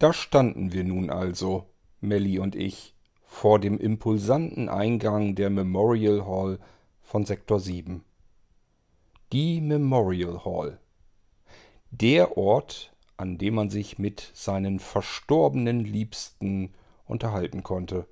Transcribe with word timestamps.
Da 0.00 0.14
standen 0.14 0.72
wir 0.72 0.82
nun 0.82 1.10
also, 1.10 1.66
Melly 2.00 2.38
und 2.38 2.56
ich, 2.56 2.94
vor 3.26 3.58
dem 3.58 3.78
impulsanten 3.78 4.70
Eingang 4.70 5.34
der 5.34 5.50
Memorial 5.50 6.24
Hall 6.24 6.58
von 7.02 7.26
Sektor 7.26 7.60
7. 7.60 8.02
Die 9.30 9.60
Memorial 9.60 10.42
Hall. 10.46 10.80
Der 11.90 12.38
Ort, 12.38 12.94
an 13.18 13.36
dem 13.36 13.56
man 13.56 13.68
sich 13.68 13.98
mit 13.98 14.30
seinen 14.32 14.80
verstorbenen 14.80 15.84
Liebsten 15.84 16.72
unterhalten 17.04 17.62
konnte. 17.62 18.06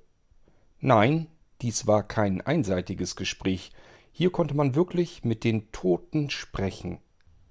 Nein, 0.79 1.25
dies 1.63 1.87
war 1.87 2.03
kein 2.07 2.41
einseitiges 2.41 3.15
Gespräch, 3.15 3.71
hier 4.11 4.31
konnte 4.31 4.53
man 4.53 4.75
wirklich 4.75 5.23
mit 5.23 5.43
den 5.43 5.71
Toten 5.71 6.29
sprechen. 6.29 6.99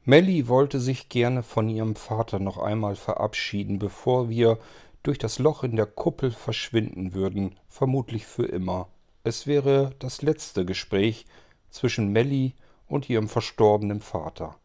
Melly 0.08 0.48
wollte 0.48 0.80
sich 0.80 1.10
gerne 1.10 1.42
von 1.42 1.68
ihrem 1.68 1.94
Vater 1.94 2.38
noch 2.38 2.56
einmal 2.56 2.96
verabschieden, 2.96 3.78
bevor 3.78 4.30
wir 4.30 4.58
durch 5.02 5.18
das 5.18 5.38
Loch 5.38 5.64
in 5.64 5.76
der 5.76 5.84
Kuppel 5.84 6.30
verschwinden 6.30 7.12
würden, 7.12 7.56
vermutlich 7.68 8.24
für 8.24 8.46
immer. 8.46 8.88
Es 9.22 9.46
wäre 9.46 9.94
das 9.98 10.22
letzte 10.22 10.64
Gespräch 10.64 11.26
zwischen 11.68 12.10
Melly 12.10 12.54
und 12.86 13.10
ihrem 13.10 13.28
verstorbenen 13.28 14.00
Vater. 14.00 14.56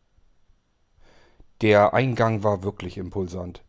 Der 1.59 1.93
Eingang 1.93 2.43
war 2.43 2.63
wirklich 2.63 2.97
impulsant. 2.97 3.65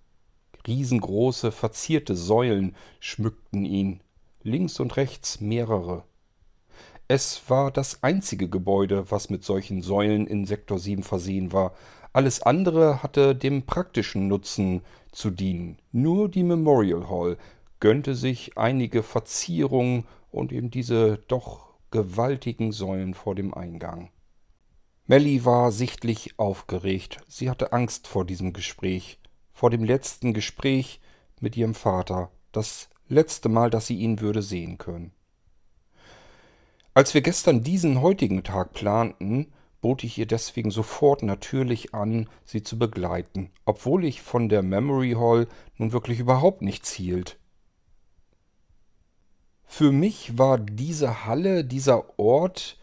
Riesengroße, 0.69 1.50
verzierte 1.50 2.14
Säulen 2.14 2.77
schmückten 3.00 3.64
ihn, 3.64 4.00
links 4.45 4.78
und 4.78 4.97
rechts 4.97 5.41
mehrere. 5.41 6.05
Es 7.06 7.42
war 7.48 7.70
das 7.70 8.02
einzige 8.02 8.48
Gebäude, 8.48 9.10
was 9.10 9.28
mit 9.28 9.44
solchen 9.44 9.83
Säulen 9.83 10.27
in 10.27 10.47
Sektor 10.47 10.78
7 10.78 11.02
versehen 11.02 11.52
war. 11.52 11.74
Alles 12.14 12.41
andere 12.41 13.02
hatte 13.02 13.34
dem 13.34 13.66
praktischen 13.66 14.27
Nutzen 14.27 14.80
zu 15.12 15.30
dienen. 15.30 15.78
Nur 15.92 16.30
die 16.30 16.42
Memorial 16.42 17.11
Hall 17.11 17.36
gönnte 17.78 18.14
sich 18.14 18.56
einige 18.56 19.02
Verzierungen 19.02 20.06
und 20.30 20.51
eben 20.51 20.70
diese 20.70 21.18
doch 21.28 21.74
gewaltigen 21.90 22.73
Säulen 22.73 23.12
vor 23.12 23.34
dem 23.34 23.52
Eingang. 23.52 24.08
Melly 25.07 25.45
war 25.45 25.73
sichtlich 25.73 26.39
aufgeregt. 26.39 27.18
Sie 27.28 27.51
hatte 27.51 27.74
Angst 27.74 28.08
vor 28.08 28.24
diesem 28.24 28.55
Gespräch, 28.55 29.20
vor 29.52 29.68
dem 29.68 29.84
letzten 29.84 30.33
Gespräch 30.33 31.01
mit 31.39 31.55
ihrem 31.55 31.74
Vater, 31.74 32.30
das 32.52 32.89
letzte 33.08 33.51
Mal, 33.51 33.68
dass 33.68 33.86
sie 33.86 33.98
ihn 33.98 34.20
würde 34.20 34.40
sehen 34.40 34.78
können. 34.78 35.12
Als 36.96 37.12
wir 37.12 37.22
gestern 37.22 37.64
diesen 37.64 38.00
heutigen 38.00 38.44
Tag 38.44 38.72
planten, 38.72 39.52
bot 39.80 40.05
ich 40.05 40.16
ihr 40.16 40.27
deswegen 40.27 40.70
sofort 40.70 41.24
natürlich 41.24 41.92
an, 41.92 42.28
sie 42.44 42.62
zu 42.62 42.78
begleiten, 42.78 43.50
obwohl 43.64 44.05
ich 44.05 44.22
von 44.22 44.48
der 44.48 44.62
Memory 44.62 45.16
Hall 45.18 45.48
nun 45.77 45.90
wirklich 45.90 46.20
überhaupt 46.20 46.62
nichts 46.62 46.92
hielt. 46.92 47.36
Für 49.64 49.90
mich 49.90 50.38
war 50.38 50.56
diese 50.56 51.27
Halle, 51.27 51.64
dieser 51.64 52.16
Ort 52.16 52.78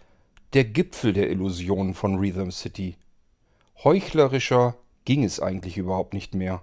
der 0.51 0.65
Gipfel 0.65 1.13
der 1.13 1.29
Illusionen 1.29 1.93
von 1.93 2.17
Rhythm 2.19 2.51
City. 2.51 2.97
Heuchlerischer 3.81 4.75
ging 5.05 5.23
es 5.23 5.39
eigentlich 5.39 5.77
überhaupt 5.77 6.13
nicht 6.13 6.35
mehr. 6.35 6.61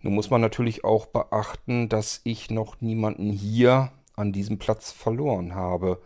Nun 0.00 0.14
muss 0.14 0.30
man 0.30 0.40
natürlich 0.40 0.82
auch 0.82 1.04
beachten, 1.04 1.90
dass 1.90 2.22
ich 2.24 2.48
noch 2.48 2.80
niemanden 2.80 3.30
hier 3.30 3.92
an 4.20 4.32
diesem 4.32 4.58
Platz 4.58 4.92
verloren 4.92 5.54
habe. 5.54 6.00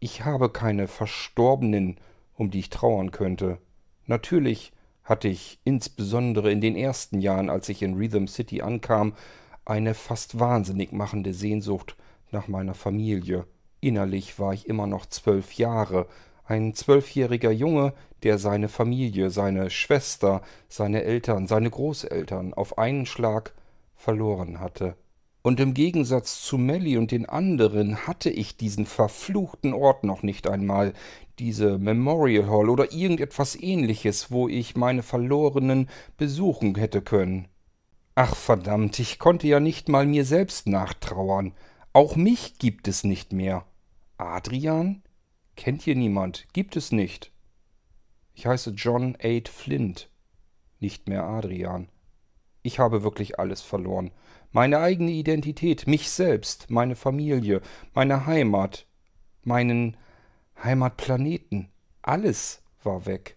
Ich 0.00 0.24
habe 0.24 0.50
keine 0.50 0.88
Verstorbenen, 0.88 1.98
um 2.36 2.50
die 2.50 2.58
ich 2.58 2.70
trauern 2.70 3.12
könnte. 3.12 3.58
Natürlich 4.06 4.72
hatte 5.04 5.28
ich 5.28 5.60
insbesondere 5.64 6.50
in 6.50 6.60
den 6.60 6.76
ersten 6.76 7.20
Jahren, 7.20 7.48
als 7.48 7.68
ich 7.68 7.82
in 7.82 7.94
Rhythm 7.94 8.26
City 8.26 8.60
ankam, 8.60 9.14
eine 9.64 9.94
fast 9.94 10.38
wahnsinnig 10.38 10.92
machende 10.92 11.32
Sehnsucht 11.32 11.96
nach 12.32 12.48
meiner 12.48 12.74
Familie. 12.74 13.46
Innerlich 13.80 14.38
war 14.38 14.52
ich 14.52 14.68
immer 14.68 14.86
noch 14.86 15.06
zwölf 15.06 15.54
Jahre, 15.54 16.06
ein 16.46 16.74
zwölfjähriger 16.74 17.50
Junge, 17.50 17.94
der 18.22 18.38
seine 18.38 18.68
Familie, 18.68 19.30
seine 19.30 19.70
Schwester, 19.70 20.42
seine 20.68 21.04
Eltern, 21.04 21.46
seine 21.46 21.70
Großeltern 21.70 22.52
auf 22.52 22.78
einen 22.78 23.06
Schlag 23.06 23.54
verloren 23.94 24.60
hatte. 24.60 24.96
Und 25.46 25.60
im 25.60 25.74
Gegensatz 25.74 26.40
zu 26.40 26.56
Melly 26.56 26.96
und 26.96 27.10
den 27.10 27.26
anderen 27.26 28.06
hatte 28.06 28.30
ich 28.30 28.56
diesen 28.56 28.86
verfluchten 28.86 29.74
Ort 29.74 30.02
noch 30.02 30.22
nicht 30.22 30.48
einmal, 30.48 30.94
diese 31.38 31.76
Memorial 31.76 32.48
Hall 32.48 32.70
oder 32.70 32.92
irgendetwas 32.92 33.54
ähnliches, 33.54 34.30
wo 34.30 34.48
ich 34.48 34.74
meine 34.74 35.02
Verlorenen 35.02 35.90
besuchen 36.16 36.76
hätte 36.76 37.02
können. 37.02 37.46
Ach 38.14 38.34
verdammt, 38.34 38.98
ich 38.98 39.18
konnte 39.18 39.46
ja 39.46 39.60
nicht 39.60 39.90
mal 39.90 40.06
mir 40.06 40.24
selbst 40.24 40.66
nachtrauern. 40.66 41.52
Auch 41.92 42.16
mich 42.16 42.58
gibt 42.58 42.88
es 42.88 43.04
nicht 43.04 43.34
mehr. 43.34 43.66
Adrian? 44.16 45.02
Kennt 45.56 45.82
hier 45.82 45.94
niemand, 45.94 46.46
gibt 46.54 46.74
es 46.74 46.90
nicht. 46.90 47.32
Ich 48.32 48.46
heiße 48.46 48.70
John 48.70 49.14
Aid 49.18 49.50
Flint, 49.50 50.08
nicht 50.80 51.06
mehr 51.06 51.24
Adrian. 51.24 51.90
Ich 52.62 52.78
habe 52.78 53.02
wirklich 53.02 53.38
alles 53.38 53.60
verloren 53.60 54.10
meine 54.54 54.78
eigene 54.78 55.10
Identität, 55.10 55.88
mich 55.88 56.10
selbst, 56.10 56.70
meine 56.70 56.94
Familie, 56.94 57.60
meine 57.92 58.24
Heimat, 58.24 58.86
meinen 59.42 59.96
Heimatplaneten, 60.62 61.70
alles 62.02 62.62
war 62.84 63.04
weg. 63.04 63.36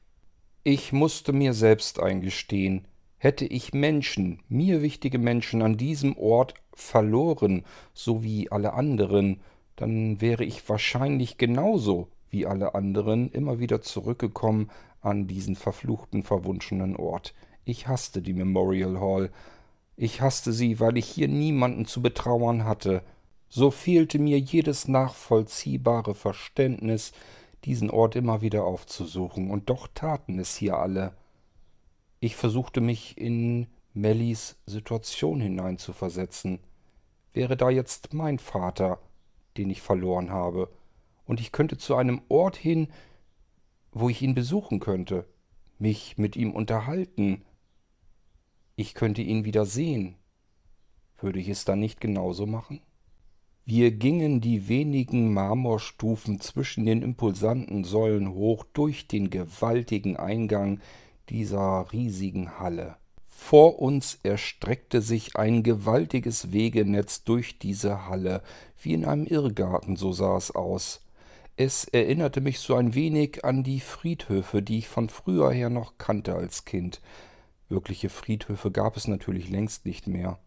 Ich 0.63 0.93
musste 0.93 1.33
mir 1.33 1.53
selbst 1.53 1.99
eingestehen, 1.99 2.87
hätte 3.17 3.45
ich 3.45 3.73
Menschen, 3.73 4.43
mir 4.47 4.83
wichtige 4.83 5.17
Menschen 5.17 5.63
an 5.63 5.75
diesem 5.75 6.15
Ort 6.17 6.53
verloren, 6.75 7.65
so 7.93 8.23
wie 8.23 8.51
alle 8.51 8.73
anderen, 8.73 9.41
dann 9.75 10.21
wäre 10.21 10.43
ich 10.43 10.69
wahrscheinlich 10.69 11.39
genauso 11.39 12.09
wie 12.29 12.45
alle 12.45 12.75
anderen 12.75 13.31
immer 13.31 13.57
wieder 13.57 13.81
zurückgekommen 13.81 14.69
an 15.01 15.25
diesen 15.25 15.55
verfluchten, 15.55 16.21
verwunschenen 16.21 16.95
Ort. 16.95 17.33
Ich 17.65 17.87
hasste 17.87 18.21
die 18.21 18.33
Memorial 18.33 18.99
Hall, 18.99 19.31
ich 19.97 20.21
hasste 20.21 20.53
sie, 20.53 20.79
weil 20.79 20.95
ich 20.95 21.07
hier 21.07 21.27
niemanden 21.27 21.85
zu 21.85 22.01
betrauern 22.01 22.63
hatte. 22.63 23.01
So 23.49 23.71
fehlte 23.71 24.19
mir 24.19 24.39
jedes 24.39 24.87
nachvollziehbare 24.87 26.13
Verständnis, 26.13 27.11
diesen 27.65 27.89
Ort 27.89 28.15
immer 28.15 28.41
wieder 28.41 28.63
aufzusuchen, 28.63 29.49
und 29.49 29.69
doch 29.69 29.87
taten 29.93 30.37
es 30.37 30.55
hier 30.55 30.77
alle. 30.77 31.13
Ich 32.19 32.35
versuchte 32.35 32.79
mich 32.79 33.17
in 33.17 33.67
Mellys 33.93 34.57
Situation 34.67 35.41
hineinzuversetzen. 35.41 36.59
Wäre 37.33 37.57
da 37.57 37.71
jetzt 37.71 38.13
mein 38.13 38.37
Vater, 38.37 38.99
den 39.57 39.71
ich 39.71 39.81
verloren 39.81 40.29
habe, 40.29 40.69
und 41.25 41.39
ich 41.39 41.51
könnte 41.51 41.77
zu 41.77 41.95
einem 41.95 42.21
Ort 42.29 42.55
hin, 42.55 42.87
wo 43.91 44.09
ich 44.09 44.21
ihn 44.21 44.35
besuchen 44.35 44.79
könnte, 44.79 45.25
mich 45.79 46.19
mit 46.19 46.35
ihm 46.35 46.51
unterhalten, 46.51 47.43
ich 48.77 48.93
könnte 48.93 49.21
ihn 49.21 49.43
wieder 49.43 49.65
sehen. 49.65 50.15
Würde 51.19 51.39
ich 51.39 51.49
es 51.49 51.65
dann 51.65 51.79
nicht 51.79 51.99
genauso 51.99 52.45
machen? 52.45 52.79
Wir 53.65 53.91
gingen 53.91 54.39
die 54.39 54.69
wenigen 54.69 55.33
Marmorstufen 55.33 56.39
zwischen 56.39 56.85
den 56.85 57.01
impulsanten 57.01 57.83
Säulen 57.83 58.33
hoch 58.33 58.63
durch 58.71 59.07
den 59.07 59.29
gewaltigen 59.29 60.15
Eingang 60.15 60.79
dieser 61.29 61.91
riesigen 61.91 62.59
Halle. 62.59 62.95
Vor 63.25 63.79
uns 63.79 64.19
erstreckte 64.23 65.01
sich 65.01 65.35
ein 65.35 65.63
gewaltiges 65.63 66.53
Wegenetz 66.53 67.23
durch 67.23 67.59
diese 67.59 68.07
Halle, 68.07 68.41
wie 68.81 68.93
in 68.93 69.05
einem 69.05 69.25
Irrgarten, 69.25 69.95
so 69.95 70.13
sah 70.13 70.37
es 70.37 70.51
aus. 70.51 71.01
Es 71.55 71.83
erinnerte 71.85 72.41
mich 72.41 72.59
so 72.59 72.75
ein 72.75 72.93
wenig 72.93 73.43
an 73.43 73.63
die 73.63 73.79
Friedhöfe, 73.79 74.61
die 74.61 74.77
ich 74.77 74.87
von 74.87 75.09
früher 75.09 75.51
her 75.51 75.71
noch 75.71 75.97
kannte 75.97 76.35
als 76.35 76.65
Kind. 76.65 77.01
Wirkliche 77.69 78.09
Friedhöfe 78.09 78.71
gab 78.71 78.97
es 78.97 79.07
natürlich 79.07 79.49
längst 79.49 79.85
nicht 79.85 80.07
mehr. 80.07 80.39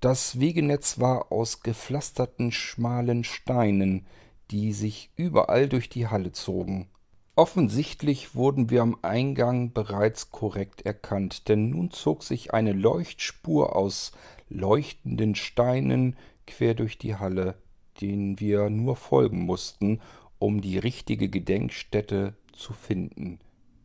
Das 0.00 0.38
Wegenetz 0.38 1.00
war 1.00 1.32
aus 1.32 1.62
gepflasterten 1.62 2.52
schmalen 2.52 3.24
Steinen, 3.24 4.06
die 4.50 4.72
sich 4.72 5.10
überall 5.16 5.68
durch 5.68 5.88
die 5.88 6.08
Halle 6.08 6.32
zogen. 6.32 6.88
Offensichtlich 7.36 8.34
wurden 8.34 8.70
wir 8.70 8.82
am 8.82 8.98
Eingang 9.02 9.72
bereits 9.72 10.30
korrekt 10.30 10.82
erkannt, 10.82 11.48
denn 11.48 11.70
nun 11.70 11.90
zog 11.90 12.22
sich 12.22 12.54
eine 12.54 12.72
Leuchtspur 12.72 13.74
aus 13.74 14.12
leuchtenden 14.48 15.34
Steinen 15.34 16.16
quer 16.46 16.74
durch 16.74 16.98
die 16.98 17.16
Halle, 17.16 17.56
denen 18.00 18.38
wir 18.38 18.70
nur 18.70 18.96
folgen 18.96 19.46
mussten, 19.46 20.00
um 20.38 20.60
die 20.60 20.78
richtige 20.78 21.28
Gedenkstätte 21.28 22.34
zu 22.52 22.72
finden. 22.72 23.40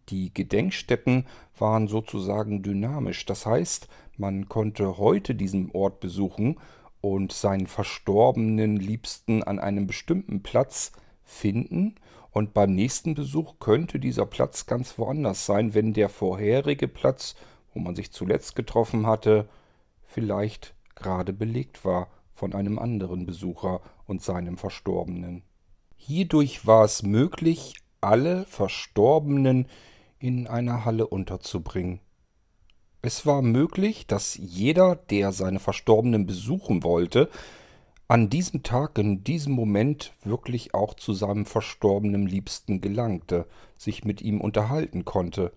Die 0.10 0.34
Gedenkstätten 0.34 1.26
waren 1.58 1.88
sozusagen 1.88 2.64
dynamisch. 2.64 3.26
Das 3.26 3.46
heißt, 3.46 3.88
man 4.18 4.50
konnte 4.50 4.98
heute 4.98 5.36
diesen 5.36 5.72
Ort 5.72 6.00
besuchen 6.00 6.58
und 7.02 7.32
seinen 7.32 7.68
verstorbenen 7.68 8.76
Liebsten 8.76 9.44
an 9.44 9.60
einem 9.60 9.88
bestimmten 9.88 10.44
Platz 10.44 10.92
finden 11.24 11.96
und 12.32 12.54
beim 12.54 12.74
nächsten 12.74 13.16
Besuch 13.16 13.56
könnte 13.60 14.00
dieser 14.00 14.26
Platz 14.26 14.66
ganz 14.66 14.98
woanders 14.98 15.46
sein, 15.46 15.74
wenn 15.74 15.94
der 15.94 16.10
vorherige 16.10 16.88
Platz 16.88 17.36
wo 17.74 17.80
man 17.80 17.96
sich 17.96 18.12
zuletzt 18.12 18.56
getroffen 18.56 19.06
hatte, 19.06 19.48
vielleicht 20.06 20.74
gerade 20.96 21.34
belegt 21.34 21.86
war 21.86 22.10
von 22.34 22.54
einem 22.54 22.80
anderen 22.80 23.26
Besucher 23.26 23.82
und 24.06 24.22
seinem 24.22 24.58
Verstorbenen. 24.58 25.44
Hierdurch 25.98 26.66
war 26.66 26.86
es 26.86 27.04
möglich, 27.04 27.76
alle 28.02 28.46
Verstorbenen 28.46 29.68
in 30.20 30.48
einer 30.48 30.86
Halle 30.86 31.08
unterzubringen. 31.08 32.00
Es 33.02 33.26
war 33.26 33.42
möglich, 33.42 34.08
dass 34.08 34.36
jeder, 34.36 34.96
der 34.96 35.32
seine 35.32 35.60
Verstorbenen 35.60 36.26
besuchen 36.26 36.84
wollte, 36.84 37.30
an 38.10 38.30
diesem 38.30 38.64
Tag, 38.64 38.98
in 38.98 39.24
diesem 39.24 39.54
Moment 39.54 40.14
wirklich 40.24 40.74
auch 40.74 40.96
zu 40.96 41.14
seinem 41.14 41.46
verstorbenen 41.46 42.26
Liebsten 42.26 42.82
gelangte, 42.82 43.46
sich 43.78 44.04
mit 44.04 44.22
ihm 44.22 44.42
unterhalten 44.42 45.06
konnte. 45.06 45.54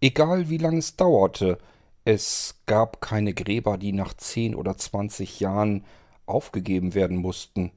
Egal 0.00 0.48
wie 0.50 0.58
lange 0.58 0.78
es 0.78 0.96
dauerte, 0.96 1.58
es 2.04 2.60
gab 2.66 3.00
keine 3.00 3.34
Gräber, 3.34 3.78
die 3.78 3.92
nach 3.92 4.14
zehn 4.14 4.54
oder 4.54 4.76
zwanzig 4.76 5.40
Jahren 5.40 5.84
aufgegeben 6.26 6.94
werden 6.94 7.16
mussten. 7.16 7.72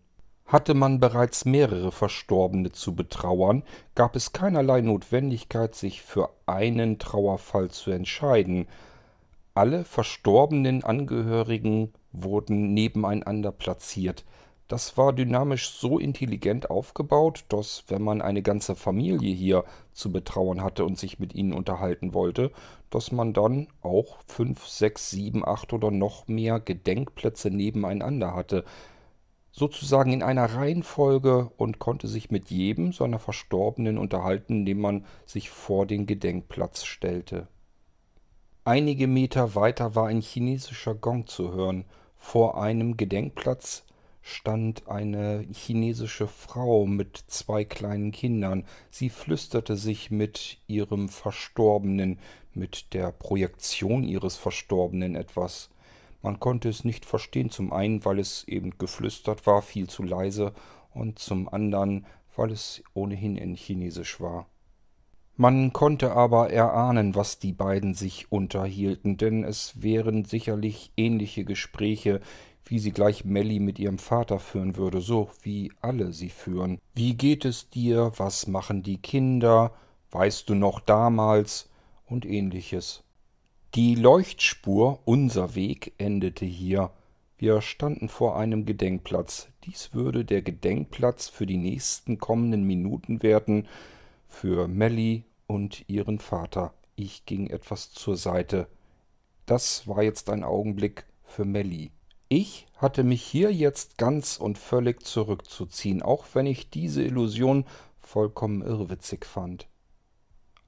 Hatte 0.52 0.74
man 0.74 1.00
bereits 1.00 1.46
mehrere 1.46 1.94
Verstorbene 1.94 2.74
zu 2.74 2.94
betrauern, 2.94 3.64
gab 3.96 4.18
es 4.18 4.34
keinerlei 4.34 4.82
Notwendigkeit, 4.82 5.76
sich 5.76 6.02
für 6.02 6.30
einen 6.46 7.00
Trauerfall 7.00 7.70
zu 7.70 7.90
entscheiden. 7.90 8.68
Alle 9.54 9.86
verstorbenen 9.86 10.84
Angehörigen 10.84 11.94
wurden 12.12 12.74
nebeneinander 12.74 13.54
platziert. 13.54 14.26
Das 14.68 14.98
war 14.98 15.14
dynamisch 15.14 15.70
so 15.70 16.00
intelligent 16.00 16.70
aufgebaut, 16.70 17.46
dass 17.48 17.86
wenn 17.88 18.02
man 18.02 18.22
eine 18.22 18.42
ganze 18.42 18.76
Familie 18.76 19.34
hier 19.34 19.64
zu 19.94 20.12
betrauern 20.12 20.62
hatte 20.62 20.84
und 20.84 21.00
sich 21.00 21.18
mit 21.18 21.34
ihnen 21.34 21.54
unterhalten 21.54 22.14
wollte, 22.14 22.52
dass 22.90 23.14
man 23.14 23.32
dann 23.32 23.70
auch 23.82 24.18
fünf, 24.28 24.68
sechs, 24.68 25.12
sieben, 25.12 25.48
acht 25.48 25.72
oder 25.72 25.92
noch 25.92 26.28
mehr 26.28 26.60
Gedenkplätze 26.60 27.52
nebeneinander 27.52 28.36
hatte, 28.36 28.66
sozusagen 29.52 30.14
in 30.14 30.24
einer 30.24 30.46
Reihenfolge 30.56 31.52
und 31.58 31.80
konnte 31.80 32.08
sich 32.08 32.32
mit 32.32 32.50
jedem 32.50 32.94
seiner 32.94 33.20
Verstorbenen 33.20 33.98
unterhalten, 33.98 34.60
indem 34.60 34.82
man 34.82 35.06
sich 35.26 35.50
vor 35.50 35.86
den 35.86 36.06
Gedenkplatz 36.06 36.84
stellte. 36.86 37.48
Einige 38.64 39.08
Meter 39.08 39.56
weiter 39.56 39.96
war 39.96 40.08
ein 40.08 40.22
chinesischer 40.22 40.94
Gong 40.94 41.26
zu 41.26 41.52
hören. 41.52 41.86
Vor 42.16 42.62
einem 42.62 42.96
Gedenkplatz 42.96 43.84
stand 44.22 44.88
eine 44.88 45.46
chinesische 45.52 46.28
Frau 46.28 46.86
mit 46.86 47.18
zwei 47.26 47.66
kleinen 47.66 48.12
Kindern. 48.12 48.66
Sie 48.92 49.10
flüsterte 49.10 49.76
sich 49.76 50.12
mit 50.12 50.60
ihrem 50.68 51.10
Verstorbenen, 51.10 52.20
mit 52.54 52.94
der 52.94 53.12
Projektion 53.12 54.04
ihres 54.04 54.36
Verstorbenen 54.36 55.16
etwas. 55.16 55.71
Man 56.22 56.40
konnte 56.40 56.70
es 56.70 56.84
nicht 56.84 57.06
verstehen, 57.06 57.50
zum 57.50 57.74
einen, 57.74 58.06
weil 58.06 58.20
es 58.20 58.48
eben 58.48 58.78
geflüstert 58.78 59.48
war, 59.48 59.62
viel 59.62 59.88
zu 59.88 60.04
leise, 60.04 60.54
und 60.94 61.20
zum 61.20 61.48
anderen, 61.48 62.06
weil 62.36 62.52
es 62.52 62.84
ohnehin 62.94 63.38
in 63.38 63.56
Chinesisch 63.56 64.20
war. 64.20 64.48
Man 65.38 65.74
konnte 65.74 66.12
aber 66.12 66.52
erahnen, 66.52 67.16
was 67.16 67.40
die 67.40 67.54
beiden 67.54 67.94
sich 67.94 68.32
unterhielten, 68.32 69.18
denn 69.18 69.44
es 69.44 69.82
wären 69.82 70.26
sicherlich 70.26 70.92
ähnliche 70.98 71.46
Gespräche, 71.46 72.20
wie 72.66 72.80
sie 72.80 72.92
gleich 72.92 73.26
Melly 73.26 73.60
mit 73.60 73.80
ihrem 73.80 73.98
Vater 73.98 74.40
führen 74.40 74.76
würde, 74.76 75.02
so 75.02 75.30
wie 75.42 75.72
alle 75.82 76.14
sie 76.14 76.30
führen. 76.30 76.78
Wie 76.94 77.16
geht 77.16 77.46
es 77.46 77.70
dir? 77.70 78.12
Was 78.18 78.48
machen 78.48 78.84
die 78.84 78.98
Kinder? 78.98 79.74
Weißt 80.12 80.50
du 80.50 80.56
noch 80.56 80.80
damals? 80.82 81.72
und 82.12 82.26
ähnliches. 82.26 83.04
Die 83.74 83.96
Leuchtspur, 83.96 85.00
unser 85.06 85.56
Weg, 85.56 85.94
endete 85.98 86.44
hier. 86.44 86.92
Wir 87.38 87.62
standen 87.62 88.10
vor 88.10 88.36
einem 88.36 88.66
Gedenkplatz. 88.66 89.48
Dies 89.64 89.94
würde 89.94 90.26
der 90.26 90.42
Gedenkplatz 90.42 91.30
für 91.30 91.46
die 91.46 91.56
nächsten 91.56 92.18
kommenden 92.18 92.66
Minuten 92.66 93.24
werden, 93.24 93.70
für 94.28 94.68
Melly 94.68 95.24
und 95.48 95.88
ihren 95.88 96.20
Vater. 96.20 96.74
Ich 96.98 97.26
ging 97.26 97.48
etwas 97.48 97.94
zur 97.94 98.18
Seite. 98.18 98.68
Das 99.46 99.88
war 99.88 100.04
jetzt 100.04 100.30
ein 100.30 100.44
Augenblick 100.44 101.06
für 101.24 101.46
Melly. 101.46 101.92
Ich 102.28 102.68
hatte 102.76 103.06
mich 103.06 103.24
hier 103.24 103.54
jetzt 103.54 103.98
ganz 103.98 104.36
und 104.36 104.58
völlig 104.58 105.02
zurückzuziehen, 105.04 106.02
auch 106.02 106.26
wenn 106.34 106.46
ich 106.46 106.72
diese 106.72 107.04
Illusion 107.04 107.64
vollkommen 108.02 108.64
irrwitzig 108.64 109.24
fand. 109.26 109.71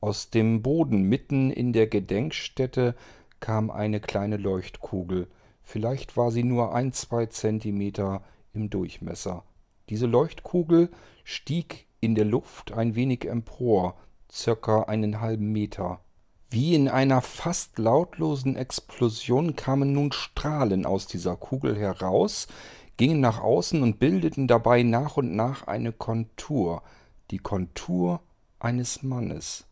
Aus 0.04 0.30
dem 0.30 0.62
Boden 0.62 1.04
mitten 1.04 1.50
in 1.50 1.72
der 1.72 1.88
Gedenkstätte 1.88 2.94
kam 3.40 3.72
eine 3.72 4.02
kleine 4.02 4.36
Leuchtkugel. 4.36 5.30
Vielleicht 5.62 6.18
war 6.18 6.30
sie 6.30 6.44
nur 6.44 6.76
ein, 6.76 6.92
zwei 6.92 7.28
Zentimeter 7.28 8.22
im 8.52 8.70
Durchmesser. 8.70 9.46
Diese 9.88 10.06
Leuchtkugel 10.06 10.90
stieg 11.24 11.88
in 12.02 12.16
der 12.16 12.26
Luft 12.26 12.74
ein 12.74 12.96
wenig 12.96 13.24
empor, 13.30 13.96
circa 14.30 14.82
einen 14.82 15.22
halben 15.22 15.54
Meter. 15.54 16.02
Wie 16.50 16.76
in 16.76 16.90
einer 16.90 17.22
fast 17.22 17.80
lautlosen 17.80 18.58
Explosion 18.58 19.56
kamen 19.56 19.94
nun 19.94 20.12
Strahlen 20.12 20.86
aus 20.86 21.08
dieser 21.08 21.38
Kugel 21.38 21.78
heraus, 21.78 22.50
gingen 22.98 23.22
nach 23.22 23.40
außen 23.40 23.82
und 23.82 24.00
bildeten 24.00 24.50
dabei 24.50 24.84
nach 24.84 25.16
und 25.16 25.34
nach 25.34 25.68
eine 25.68 25.94
Kontur, 25.94 26.84
die 27.32 27.40
Kontur 27.40 28.20
eines 28.60 29.02
Mannes. 29.02 29.66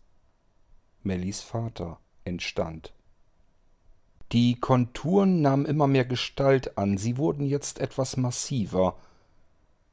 Mellys 1.03 1.41
Vater, 1.41 1.99
entstand. 2.25 2.93
Die 4.31 4.59
Konturen 4.59 5.41
nahmen 5.41 5.65
immer 5.65 5.87
mehr 5.87 6.05
Gestalt 6.05 6.77
an, 6.77 6.97
sie 6.97 7.17
wurden 7.17 7.45
jetzt 7.45 7.79
etwas 7.79 8.15
massiver. 8.15 8.95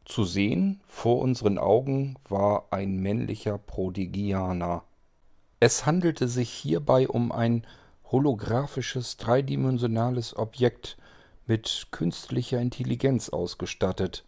Zu 0.04 0.24
sehen 0.24 0.80
vor 0.86 1.20
unseren 1.20 1.58
Augen 1.58 2.16
war 2.28 2.66
ein 2.70 2.98
männlicher 3.00 3.58
Prodigianer. 3.58 4.84
Es 5.60 5.86
handelte 5.86 6.28
sich 6.28 6.50
hierbei 6.50 7.08
um 7.08 7.32
ein 7.32 7.66
holographisches, 8.04 9.16
dreidimensionales 9.16 10.36
Objekt 10.36 10.96
mit 11.46 11.88
künstlicher 11.90 12.60
Intelligenz 12.60 13.28
ausgestattet. 13.28 14.24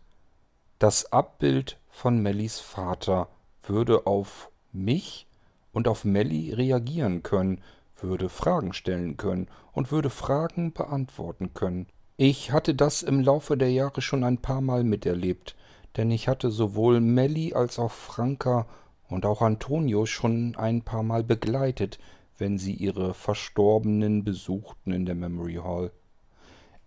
Das 0.79 1.13
Abbild 1.13 1.79
von 1.89 2.21
Mellys 2.21 2.59
Vater 2.59 3.29
würde 3.63 4.07
auf 4.07 4.51
mich 4.73 5.27
und 5.73 5.89
auf 5.89 6.05
Melly 6.05 6.53
reagieren 6.53 7.23
können, 7.23 7.61
würde 8.03 8.29
Fragen 8.29 8.73
stellen 8.73 9.17
können 9.17 9.49
und 9.73 9.93
würde 9.93 10.11
Fragen 10.11 10.73
beantworten 10.73 11.53
können. 11.55 11.87
Ich 12.17 12.53
hatte 12.53 12.75
das 12.75 13.03
im 13.03 13.21
Laufe 13.21 13.57
der 13.57 13.71
Jahre 13.71 14.03
schon 14.03 14.25
ein 14.25 14.39
paar 14.39 14.61
Mal 14.61 14.85
miterlebt, 14.85 15.57
denn 15.97 16.11
ich 16.11 16.29
hatte 16.29 16.51
sowohl 16.51 17.01
Melly 17.01 17.55
als 17.55 17.79
auch 17.79 17.93
Franka 17.93 18.67
und 19.09 19.27
auch 19.27 19.43
Antonio 19.43 20.07
schon 20.07 20.55
ein 20.57 20.83
paar 20.83 21.03
Mal 21.03 21.25
begleitet, 21.25 21.99
wenn 22.39 22.59
sie 22.59 22.75
ihre 22.75 23.15
Verstorbenen 23.15 24.25
besuchten 24.25 24.93
in 24.93 25.05
der 25.05 25.15
Memory 25.15 25.61
Hall. 25.63 25.93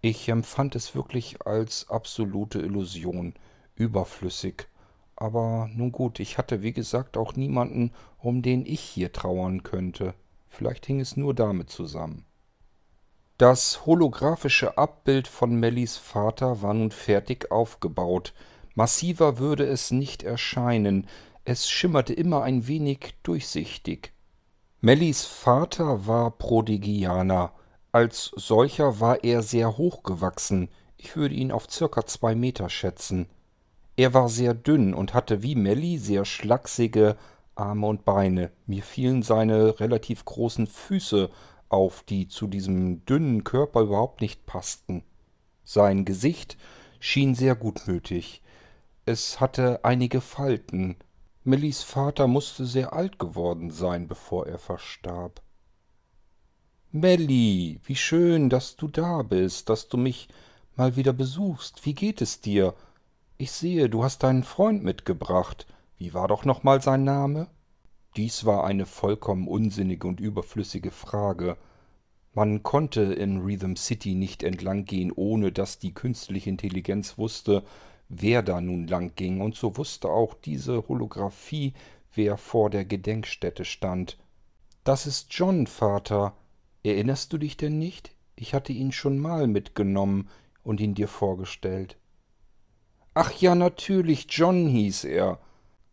Ich 0.02 0.28
empfand 0.30 0.76
es 0.76 0.96
wirklich 0.96 1.46
als 1.46 1.90
absolute 1.90 2.60
Illusion, 2.60 3.34
überflüssig 3.76 4.68
aber 5.16 5.70
nun 5.74 5.92
gut, 5.92 6.20
ich 6.20 6.38
hatte 6.38 6.62
wie 6.62 6.74
gesagt 6.74 7.18
auch 7.18 7.36
niemanden, 7.36 7.92
um 8.18 8.42
den 8.42 8.66
ich 8.66 8.82
hier 8.82 9.12
trauern 9.12 9.64
könnte. 9.64 10.14
Vielleicht 10.48 10.86
hing 10.86 11.00
es 11.00 11.18
nur 11.18 11.34
damit 11.34 11.70
zusammen. 11.70 12.26
Das 13.38 13.86
holographische 13.86 14.78
Abbild 14.78 15.28
von 15.28 15.56
Mellys 15.56 15.98
Vater 15.98 16.62
war 16.62 16.74
nun 16.74 16.92
fertig 16.92 17.52
aufgebaut. 17.52 18.34
Massiver 18.76 19.40
würde 19.40 19.66
es 19.66 19.92
nicht 19.92 20.24
erscheinen, 20.24 21.08
es 21.46 21.70
schimmerte 21.70 22.14
immer 22.14 22.44
ein 22.44 22.68
wenig 22.68 23.16
durchsichtig. 23.24 24.14
Mellys 24.80 25.26
Vater 25.26 26.08
war 26.08 26.32
Prodigianer. 26.32 27.52
Als 27.92 28.32
solcher 28.36 29.00
war 29.00 29.24
er 29.24 29.44
sehr 29.44 29.78
hoch 29.78 30.04
gewachsen. 30.04 30.70
Ich 30.96 31.16
würde 31.16 31.36
ihn 31.36 31.52
auf 31.52 31.70
circa 31.70 32.06
zwei 32.06 32.34
Meter 32.34 32.70
schätzen. 32.70 33.28
Er 33.96 34.14
war 34.14 34.30
sehr 34.30 34.54
dünn 34.54 34.94
und 34.94 35.14
hatte 35.14 35.44
wie 35.44 35.56
Melly 35.56 35.98
sehr 35.98 36.26
schlachsige 36.26 37.16
Arme 37.56 37.88
und 37.88 38.06
Beine. 38.06 38.52
Mir 38.66 38.82
fielen 38.82 39.22
seine 39.22 39.80
relativ 39.80 40.26
großen 40.26 40.66
Füße 40.66 41.30
auf, 41.70 42.04
die 42.04 42.28
zu 42.28 42.48
diesem 42.48 43.06
dünnen 43.06 43.44
Körper 43.44 43.82
überhaupt 43.82 44.22
nicht 44.22 44.46
passten. 44.46 45.04
Sein 45.64 46.06
Gesicht 46.06 46.58
schien 47.00 47.36
sehr 47.36 47.56
gutmütig. 47.56 48.42
Es 49.06 49.40
hatte 49.40 49.84
einige 49.84 50.22
Falten. 50.22 50.96
Mellys 51.44 51.84
Vater 51.84 52.28
musste 52.28 52.66
sehr 52.66 52.94
alt 52.94 53.20
geworden 53.20 53.70
sein, 53.70 54.08
bevor 54.08 54.48
er 54.48 54.58
verstarb. 54.58 55.42
Melly, 56.92 57.80
wie 57.84 57.96
schön, 57.96 58.50
dass 58.50 58.76
du 58.76 58.88
da 58.88 59.24
bist, 59.24 59.70
dass 59.70 59.88
du 59.88 59.98
mich 59.98 60.30
mal 60.76 60.96
wieder 60.96 61.12
besuchst. 61.12 61.86
Wie 61.86 61.94
geht 61.94 62.22
es 62.22 62.40
dir? 62.40 62.74
Ich 63.38 63.52
sehe, 63.52 63.90
du 63.90 64.04
hast 64.04 64.24
deinen 64.24 64.44
Freund 64.44 64.84
mitgebracht. 64.84 65.66
Wie 65.98 66.14
war 66.14 66.28
doch 66.28 66.46
nochmal 66.46 66.82
sein 66.82 67.04
Name? 67.04 67.48
Dies 68.16 68.46
war 68.46 68.64
eine 68.64 68.86
vollkommen 68.86 69.48
unsinnige 69.48 70.08
und 70.08 70.20
überflüssige 70.20 70.92
Frage. 70.92 71.58
Man 72.34 72.62
konnte 72.62 73.02
in 73.02 73.42
Rhythm 73.42 73.76
City 73.76 74.14
nicht 74.14 74.44
entlang 74.44 74.86
gehen, 74.86 75.12
ohne 75.12 75.52
dass 75.52 75.80
die 75.80 75.94
künstliche 75.94 76.50
Intelligenz 76.50 77.18
wusste, 77.18 77.64
wer 78.10 78.44
da 78.44 78.62
nun 78.62 78.88
lang 78.88 79.16
ging. 79.16 79.42
Und 79.42 79.56
so 79.56 79.78
wusste 79.78 80.10
auch 80.10 80.36
diese 80.36 80.88
Holographie, 80.88 81.74
wer 82.14 82.38
vor 82.38 82.70
der 82.70 82.86
Gedenkstätte 82.86 83.66
stand. 83.66 84.18
Das 84.84 85.08
ist 85.08 85.34
John, 85.34 85.66
Vater. 85.66 86.36
Erinnerst 86.84 87.34
du 87.34 87.40
dich 87.40 87.58
denn 87.58 87.80
nicht? 87.80 88.12
Ich 88.36 88.54
hatte 88.54 88.74
ihn 88.74 88.92
schon 88.92 89.18
mal 89.18 89.48
mitgenommen 89.48 90.30
und 90.64 90.82
ihn 90.82 90.94
dir 90.94 91.08
vorgestellt. 91.08 91.98
Ach 93.16 93.32
ja, 93.34 93.54
natürlich, 93.54 94.26
John 94.30 94.66
hieß 94.68 95.04
er. 95.04 95.38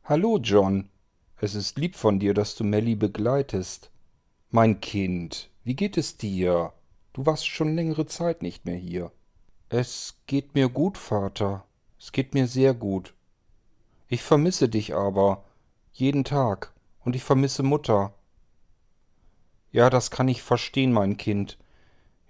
Hallo, 0.04 0.38
John. 0.38 0.88
Es 1.36 1.54
ist 1.54 1.76
lieb 1.76 1.94
von 1.94 2.18
dir, 2.18 2.32
dass 2.32 2.54
du 2.54 2.64
Melly 2.64 2.94
begleitest. 2.94 3.90
Mein 4.50 4.80
Kind, 4.80 5.50
wie 5.62 5.74
geht 5.74 5.98
es 5.98 6.16
dir? 6.16 6.72
Du 7.12 7.26
warst 7.26 7.46
schon 7.46 7.74
längere 7.74 8.06
Zeit 8.06 8.40
nicht 8.40 8.64
mehr 8.64 8.76
hier. 8.76 9.12
Es 9.68 10.16
geht 10.26 10.54
mir 10.54 10.70
gut, 10.70 10.96
Vater. 10.96 11.64
Es 11.98 12.12
geht 12.12 12.32
mir 12.32 12.46
sehr 12.46 12.72
gut. 12.72 13.12
Ich 14.08 14.22
vermisse 14.22 14.70
dich 14.70 14.94
aber. 14.94 15.44
Jeden 15.92 16.24
Tag. 16.24 16.72
Und 17.04 17.14
ich 17.14 17.22
vermisse 17.22 17.62
Mutter. 17.62 18.14
Ja, 19.72 19.90
das 19.90 20.10
kann 20.10 20.28
ich 20.28 20.42
verstehen, 20.42 20.92
mein 20.92 21.18
Kind. 21.18 21.58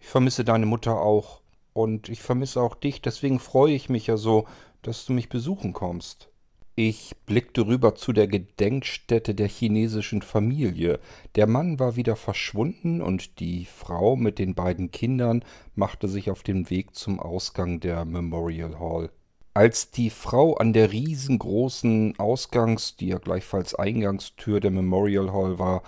Ich 0.00 0.08
vermisse 0.08 0.44
deine 0.44 0.66
Mutter 0.66 1.00
auch. 1.00 1.42
Und 1.72 2.08
ich 2.08 2.20
vermisse 2.20 2.60
auch 2.60 2.74
dich, 2.74 3.00
deswegen 3.00 3.38
freue 3.38 3.72
ich 3.72 3.88
mich 3.88 4.08
ja 4.08 4.16
so, 4.16 4.48
dass 4.82 5.04
du 5.04 5.12
mich 5.12 5.28
besuchen 5.28 5.72
kommst. 5.72 6.30
Ich 6.76 7.14
blickte 7.26 7.66
rüber 7.66 7.94
zu 7.94 8.12
der 8.12 8.26
Gedenkstätte 8.26 9.34
der 9.34 9.48
chinesischen 9.48 10.22
Familie. 10.22 10.98
Der 11.34 11.46
Mann 11.46 11.78
war 11.78 11.96
wieder 11.96 12.16
verschwunden 12.16 13.02
und 13.02 13.38
die 13.38 13.66
Frau 13.66 14.16
mit 14.16 14.38
den 14.38 14.54
beiden 14.54 14.90
Kindern 14.90 15.44
machte 15.74 16.08
sich 16.08 16.30
auf 16.30 16.42
den 16.42 16.70
Weg 16.70 16.94
zum 16.94 17.20
Ausgang 17.20 17.80
der 17.80 18.04
Memorial 18.04 18.78
Hall. 18.78 19.10
Als 19.52 19.90
die 19.90 20.10
Frau 20.10 20.54
an 20.54 20.72
der 20.72 20.92
riesengroßen 20.92 22.18
Ausgangs-, 22.18 22.96
die 22.96 23.08
ja 23.08 23.18
gleichfalls 23.18 23.74
Eingangstür 23.74 24.60
der 24.60 24.70
Memorial 24.70 25.32
Hall 25.32 25.58
war, 25.58 25.82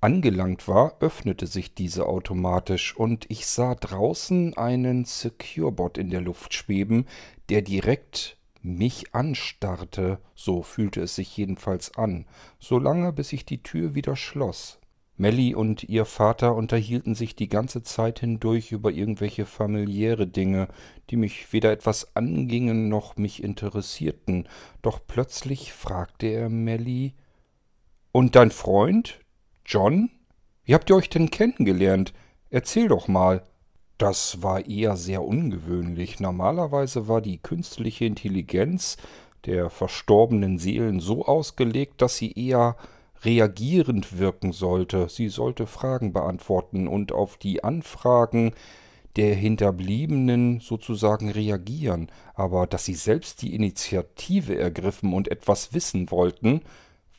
angelangt 0.00 0.68
war, 0.68 0.96
öffnete 1.00 1.46
sich 1.46 1.74
diese 1.74 2.06
automatisch 2.06 2.96
und 2.96 3.26
ich 3.28 3.46
sah 3.46 3.74
draußen 3.74 4.56
einen 4.56 5.04
Securebot 5.04 5.98
in 5.98 6.10
der 6.10 6.20
Luft 6.20 6.54
schweben, 6.54 7.06
der 7.48 7.62
direkt 7.62 8.36
mich 8.62 9.14
anstarrte, 9.14 10.18
so 10.34 10.62
fühlte 10.62 11.00
es 11.00 11.14
sich 11.14 11.36
jedenfalls 11.36 11.96
an, 11.96 12.26
solange 12.58 13.12
bis 13.12 13.32
ich 13.32 13.44
die 13.44 13.62
Tür 13.62 13.94
wieder 13.94 14.16
schloss. 14.16 14.78
Melly 15.16 15.52
und 15.52 15.82
ihr 15.82 16.04
Vater 16.04 16.54
unterhielten 16.54 17.16
sich 17.16 17.34
die 17.34 17.48
ganze 17.48 17.82
Zeit 17.82 18.20
hindurch 18.20 18.70
über 18.70 18.92
irgendwelche 18.92 19.46
familiäre 19.46 20.28
Dinge, 20.28 20.68
die 21.10 21.16
mich 21.16 21.52
weder 21.52 21.72
etwas 21.72 22.14
angingen 22.14 22.88
noch 22.88 23.16
mich 23.16 23.42
interessierten, 23.42 24.48
doch 24.80 25.00
plötzlich 25.04 25.72
fragte 25.72 26.28
er 26.28 26.48
Melly 26.48 27.14
Und 28.12 28.36
dein 28.36 28.52
Freund, 28.52 29.18
John? 29.70 30.08
Wie 30.64 30.72
habt 30.72 30.88
ihr 30.88 30.96
euch 30.96 31.10
denn 31.10 31.30
kennengelernt? 31.30 32.14
Erzähl 32.48 32.88
doch 32.88 33.06
mal. 33.06 33.42
Das 33.98 34.42
war 34.42 34.66
eher 34.66 34.96
sehr 34.96 35.22
ungewöhnlich. 35.22 36.20
Normalerweise 36.20 37.06
war 37.06 37.20
die 37.20 37.36
künstliche 37.36 38.06
Intelligenz 38.06 38.96
der 39.44 39.68
verstorbenen 39.68 40.58
Seelen 40.58 41.00
so 41.00 41.26
ausgelegt, 41.26 42.00
dass 42.00 42.16
sie 42.16 42.32
eher 42.32 42.76
reagierend 43.22 44.18
wirken 44.18 44.52
sollte. 44.52 45.10
Sie 45.10 45.28
sollte 45.28 45.66
Fragen 45.66 46.14
beantworten 46.14 46.88
und 46.88 47.12
auf 47.12 47.36
die 47.36 47.62
Anfragen 47.62 48.52
der 49.16 49.34
Hinterbliebenen 49.34 50.60
sozusagen 50.60 51.30
reagieren. 51.30 52.10
Aber 52.32 52.66
dass 52.66 52.86
sie 52.86 52.94
selbst 52.94 53.42
die 53.42 53.54
Initiative 53.54 54.56
ergriffen 54.56 55.12
und 55.12 55.30
etwas 55.30 55.74
wissen 55.74 56.10
wollten, 56.10 56.62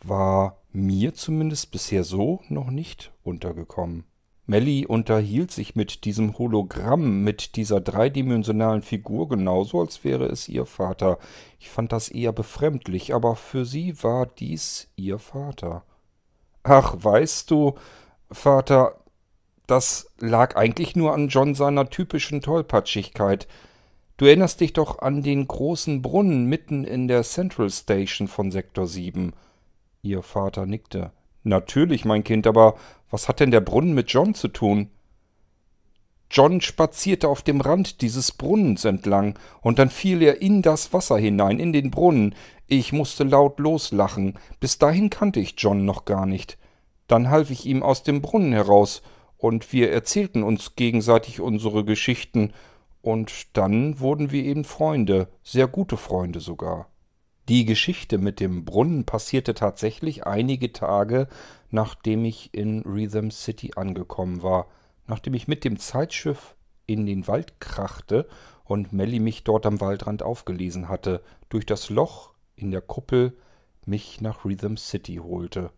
war 0.03 0.58
mir 0.71 1.13
zumindest 1.13 1.71
bisher 1.71 2.03
so 2.03 2.41
noch 2.49 2.69
nicht 2.69 3.11
untergekommen. 3.23 4.03
Melly 4.49 4.87
unterhielt 4.87 5.51
sich 5.51 5.75
mit 5.75 6.05
diesem 6.05 6.39
Hologramm, 6.39 7.23
mit 7.23 7.55
dieser 7.55 7.81
dreidimensionalen 7.81 8.81
Figur 8.81 9.29
genauso, 9.29 9.79
als 9.79 10.03
wäre 10.03 10.25
es 10.25 10.49
ihr 10.49 10.65
Vater. 10.65 11.19
Ich 11.59 11.69
fand 11.69 11.91
das 11.91 12.09
eher 12.09 12.31
befremdlich, 12.31 13.13
aber 13.13 13.35
für 13.35 13.63
sie 13.63 14.01
war 14.03 14.25
dies 14.25 14.87
ihr 14.95 15.19
Vater. 15.19 15.83
Ach, 16.63 16.95
weißt 16.97 17.51
du, 17.51 17.75
Vater, 18.31 18.95
das 19.67 20.11
lag 20.17 20.55
eigentlich 20.55 20.95
nur 20.95 21.13
an 21.13 21.27
John 21.27 21.53
seiner 21.53 21.87
typischen 21.91 22.41
Tollpatschigkeit. 22.41 23.47
Du 24.17 24.25
erinnerst 24.25 24.61
dich 24.61 24.73
doch 24.73 24.97
an 24.97 25.21
den 25.21 25.47
großen 25.47 26.01
Brunnen 26.01 26.45
mitten 26.45 26.85
in 26.85 27.07
der 27.07 27.21
Central 27.21 27.69
Station 27.69 28.27
von 28.27 28.49
Sektor 28.49 28.87
7. 28.87 29.33
Ihr 30.01 30.21
Vater 30.21 30.65
nickte. 30.65 31.11
Natürlich, 31.43 32.05
mein 32.05 32.23
Kind, 32.23 32.47
aber 32.47 32.75
was 33.09 33.27
hat 33.27 33.39
denn 33.39 33.51
der 33.51 33.61
Brunnen 33.61 33.93
mit 33.93 34.09
John 34.11 34.33
zu 34.33 34.47
tun? 34.47 34.89
John 36.31 36.61
spazierte 36.61 37.27
auf 37.27 37.41
dem 37.41 37.59
Rand 37.59 38.01
dieses 38.01 38.31
Brunnens 38.31 38.85
entlang, 38.85 39.37
und 39.61 39.79
dann 39.79 39.89
fiel 39.89 40.21
er 40.21 40.41
in 40.41 40.61
das 40.61 40.93
Wasser 40.93 41.17
hinein, 41.17 41.59
in 41.59 41.73
den 41.73 41.89
Brunnen. 41.89 42.35
Ich 42.67 42.93
musste 42.93 43.23
laut 43.23 43.59
loslachen. 43.59 44.37
Bis 44.59 44.77
dahin 44.77 45.09
kannte 45.09 45.39
ich 45.39 45.55
John 45.57 45.85
noch 45.85 46.05
gar 46.05 46.27
nicht. 46.27 46.59
Dann 47.07 47.31
half 47.31 47.49
ich 47.49 47.65
ihm 47.65 47.81
aus 47.81 48.03
dem 48.03 48.21
Brunnen 48.21 48.53
heraus, 48.53 49.01
und 49.37 49.73
wir 49.73 49.91
erzählten 49.91 50.43
uns 50.43 50.75
gegenseitig 50.75 51.39
unsere 51.39 51.83
Geschichten, 51.83 52.53
und 53.01 53.57
dann 53.57 53.99
wurden 53.99 54.31
wir 54.31 54.43
eben 54.43 54.65
Freunde, 54.65 55.29
sehr 55.41 55.67
gute 55.67 55.97
Freunde 55.97 56.41
sogar. 56.41 56.89
Die 57.49 57.65
Geschichte 57.65 58.19
mit 58.19 58.39
dem 58.39 58.63
Brunnen 58.63 59.05
passierte 59.05 59.55
tatsächlich 59.55 60.27
einige 60.27 60.71
Tage, 60.71 61.27
nachdem 61.71 62.23
ich 62.23 62.53
in 62.53 62.83
Rhythm 62.83 63.31
City 63.31 63.71
angekommen 63.75 64.43
war, 64.43 64.67
nachdem 65.07 65.33
ich 65.33 65.47
mit 65.47 65.63
dem 65.63 65.79
Zeitschiff 65.79 66.55
in 66.85 67.07
den 67.07 67.27
Wald 67.27 67.59
krachte 67.59 68.27
und 68.65 68.93
Melly 68.93 69.19
mich 69.19 69.45
dort 69.45 69.65
am 69.65 69.81
Waldrand 69.81 70.21
aufgelesen 70.21 70.89
hatte, 70.89 71.23
durch 71.49 71.65
das 71.65 71.89
Loch 71.89 72.35
in 72.55 72.69
der 72.69 72.81
Kuppel 72.81 73.35
mich 73.83 74.21
nach 74.21 74.45
Rhythm 74.45 74.75
City 74.77 75.15
holte. 75.15 75.71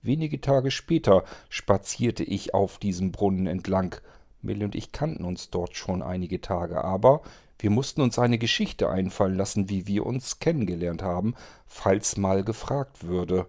Wenige 0.00 0.40
Tage 0.40 0.70
später 0.70 1.24
spazierte 1.50 2.24
ich 2.24 2.54
auf 2.54 2.78
diesem 2.78 3.12
Brunnen 3.12 3.46
entlang. 3.46 3.96
Melly 4.40 4.64
und 4.64 4.74
ich 4.74 4.92
kannten 4.92 5.26
uns 5.26 5.50
dort 5.50 5.76
schon 5.76 6.02
einige 6.02 6.40
Tage, 6.40 6.82
aber 6.82 7.20
wir 7.62 7.70
mussten 7.70 8.00
uns 8.00 8.18
eine 8.18 8.38
Geschichte 8.38 8.90
einfallen 8.90 9.36
lassen, 9.36 9.68
wie 9.68 9.86
wir 9.86 10.04
uns 10.04 10.40
kennengelernt 10.40 11.00
haben, 11.00 11.34
falls 11.64 12.16
mal 12.16 12.42
gefragt 12.42 13.04
würde. 13.06 13.46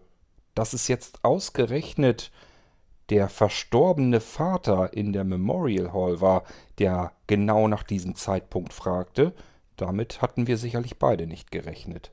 Dass 0.54 0.74
es 0.74 0.88
jetzt 0.88 1.26
ausgerechnet 1.26 2.32
der 3.10 3.28
verstorbene 3.28 4.22
Vater 4.22 4.94
in 4.94 5.14
der 5.14 5.24
Memorial 5.24 5.94
Hall 5.94 6.22
war, 6.22 6.44
der 6.78 7.12
genau 7.26 7.68
nach 7.68 7.82
diesem 7.82 8.14
Zeitpunkt 8.14 8.72
fragte, 8.72 9.34
damit 9.78 10.22
hatten 10.22 10.46
wir 10.46 10.58
sicherlich 10.58 11.00
beide 11.00 11.26
nicht 11.26 11.52
gerechnet. 11.52 12.12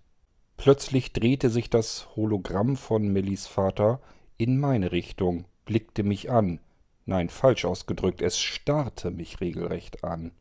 Plötzlich 0.56 1.12
drehte 1.12 1.50
sich 1.50 1.68
das 1.68 2.08
Hologramm 2.16 2.76
von 2.76 3.12
Millys 3.12 3.46
Vater 3.46 4.00
in 4.38 4.58
meine 4.58 4.90
Richtung, 4.90 5.44
blickte 5.66 6.02
mich 6.02 6.30
an. 6.30 6.60
Nein, 7.04 7.28
falsch 7.28 7.66
ausgedrückt, 7.66 8.22
es 8.22 8.38
starrte 8.38 9.10
mich 9.10 9.42
regelrecht 9.42 10.02
an. 10.02 10.32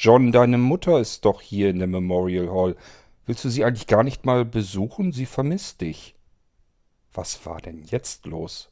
John, 0.00 0.30
deine 0.30 0.58
Mutter 0.58 1.00
ist 1.00 1.24
doch 1.24 1.40
hier 1.40 1.70
in 1.70 1.80
der 1.80 1.88
Memorial 1.88 2.48
Hall. 2.50 2.76
Willst 3.26 3.44
du 3.44 3.48
sie 3.48 3.64
eigentlich 3.64 3.88
gar 3.88 4.04
nicht 4.04 4.24
mal 4.24 4.44
besuchen? 4.44 5.10
Sie 5.10 5.26
vermisst 5.26 5.80
dich. 5.80 6.14
Was 7.12 7.44
war 7.44 7.60
denn 7.60 7.82
jetzt 7.82 8.24
los? 8.24 8.70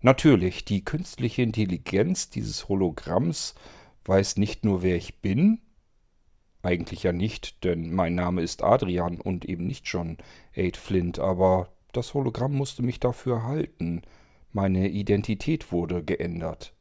Natürlich, 0.00 0.64
die 0.64 0.84
künstliche 0.84 1.42
Intelligenz 1.42 2.28
dieses 2.28 2.68
Hologramms 2.68 3.54
weiß 4.04 4.36
nicht 4.36 4.64
nur, 4.64 4.82
wer 4.82 4.96
ich 4.96 5.20
bin, 5.20 5.60
eigentlich 6.62 7.04
ja 7.04 7.12
nicht, 7.12 7.62
denn 7.62 7.94
mein 7.94 8.16
Name 8.16 8.42
ist 8.42 8.64
Adrian 8.64 9.20
und 9.20 9.44
eben 9.44 9.66
nicht 9.66 9.86
John 9.86 10.18
Aid 10.54 10.76
Flint, 10.76 11.20
aber 11.20 11.68
das 11.92 12.14
Hologramm 12.14 12.54
musste 12.54 12.82
mich 12.82 12.98
dafür 12.98 13.44
halten. 13.44 14.02
Meine 14.50 14.88
Identität 14.88 15.70
wurde 15.70 16.02
geändert. 16.02 16.74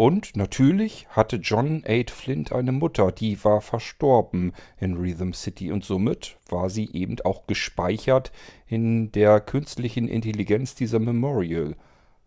Und 0.00 0.36
natürlich 0.36 1.08
hatte 1.08 1.38
John 1.38 1.82
Aid 1.84 2.12
Flint 2.12 2.52
eine 2.52 2.70
Mutter, 2.70 3.10
die 3.10 3.42
war 3.44 3.60
verstorben 3.60 4.52
in 4.78 4.96
Rhythm 4.96 5.32
City 5.32 5.72
und 5.72 5.84
somit 5.84 6.38
war 6.48 6.70
sie 6.70 6.88
eben 6.92 7.16
auch 7.24 7.48
gespeichert 7.48 8.30
in 8.68 9.10
der 9.10 9.40
künstlichen 9.40 10.06
Intelligenz 10.06 10.76
dieser 10.76 11.00
Memorial 11.00 11.74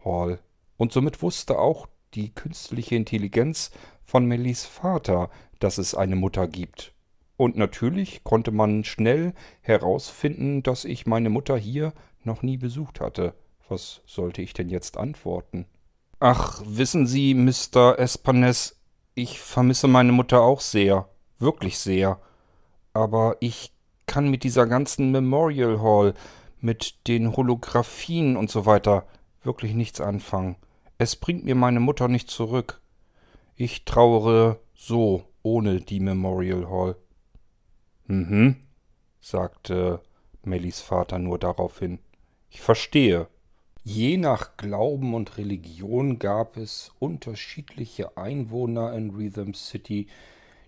Hall. 0.03 0.41
Und 0.75 0.91
somit 0.91 1.21
wusste 1.21 1.59
auch 1.59 1.87
die 2.13 2.35
künstliche 2.35 2.95
Intelligenz 2.95 3.71
von 4.03 4.25
Mellys 4.25 4.65
Vater, 4.65 5.29
dass 5.59 5.77
es 5.77 5.95
eine 5.95 6.17
Mutter 6.17 6.49
gibt. 6.49 6.93
Und 7.37 7.55
natürlich 7.55 8.25
konnte 8.25 8.51
man 8.51 8.83
schnell 8.83 9.33
herausfinden, 9.61 10.61
dass 10.61 10.83
ich 10.83 11.05
meine 11.05 11.29
Mutter 11.29 11.55
hier 11.57 11.93
noch 12.25 12.43
nie 12.43 12.57
besucht 12.57 12.99
hatte. 12.99 13.33
Was 13.69 14.01
sollte 14.05 14.41
ich 14.41 14.51
denn 14.51 14.67
jetzt 14.67 14.97
antworten? 14.97 15.67
Ach, 16.23 16.61
wissen 16.63 17.07
Sie, 17.07 17.33
Mr. 17.33 17.97
Espanes, 17.97 18.79
ich 19.15 19.39
vermisse 19.39 19.87
meine 19.87 20.11
Mutter 20.11 20.41
auch 20.41 20.61
sehr, 20.61 21.09
wirklich 21.39 21.79
sehr. 21.79 22.21
Aber 22.93 23.37
ich 23.39 23.73
kann 24.05 24.29
mit 24.29 24.43
dieser 24.43 24.67
ganzen 24.67 25.09
Memorial 25.09 25.81
Hall, 25.81 26.13
mit 26.59 27.07
den 27.07 27.35
Holographien 27.35 28.37
und 28.37 28.51
so 28.51 28.67
weiter 28.67 29.07
wirklich 29.41 29.73
nichts 29.73 29.99
anfangen. 29.99 30.57
Es 30.99 31.15
bringt 31.15 31.43
mir 31.43 31.55
meine 31.55 31.79
Mutter 31.79 32.07
nicht 32.07 32.29
zurück. 32.29 32.81
Ich 33.55 33.83
trauere 33.83 34.59
so 34.75 35.23
ohne 35.41 35.81
die 35.81 35.99
Memorial 35.99 36.69
Hall. 36.69 36.97
Mhm, 38.05 38.57
sagte 39.21 40.01
Mellys 40.43 40.81
Vater 40.81 41.17
nur 41.17 41.39
daraufhin. 41.39 41.97
Ich 42.51 42.61
verstehe. 42.61 43.27
Je 43.83 44.17
nach 44.17 44.57
Glauben 44.57 45.15
und 45.15 45.39
Religion 45.39 46.19
gab 46.19 46.55
es 46.55 46.91
unterschiedliche 46.99 48.15
Einwohner 48.15 48.93
in 48.93 49.09
Rhythm 49.09 49.53
City, 49.55 50.05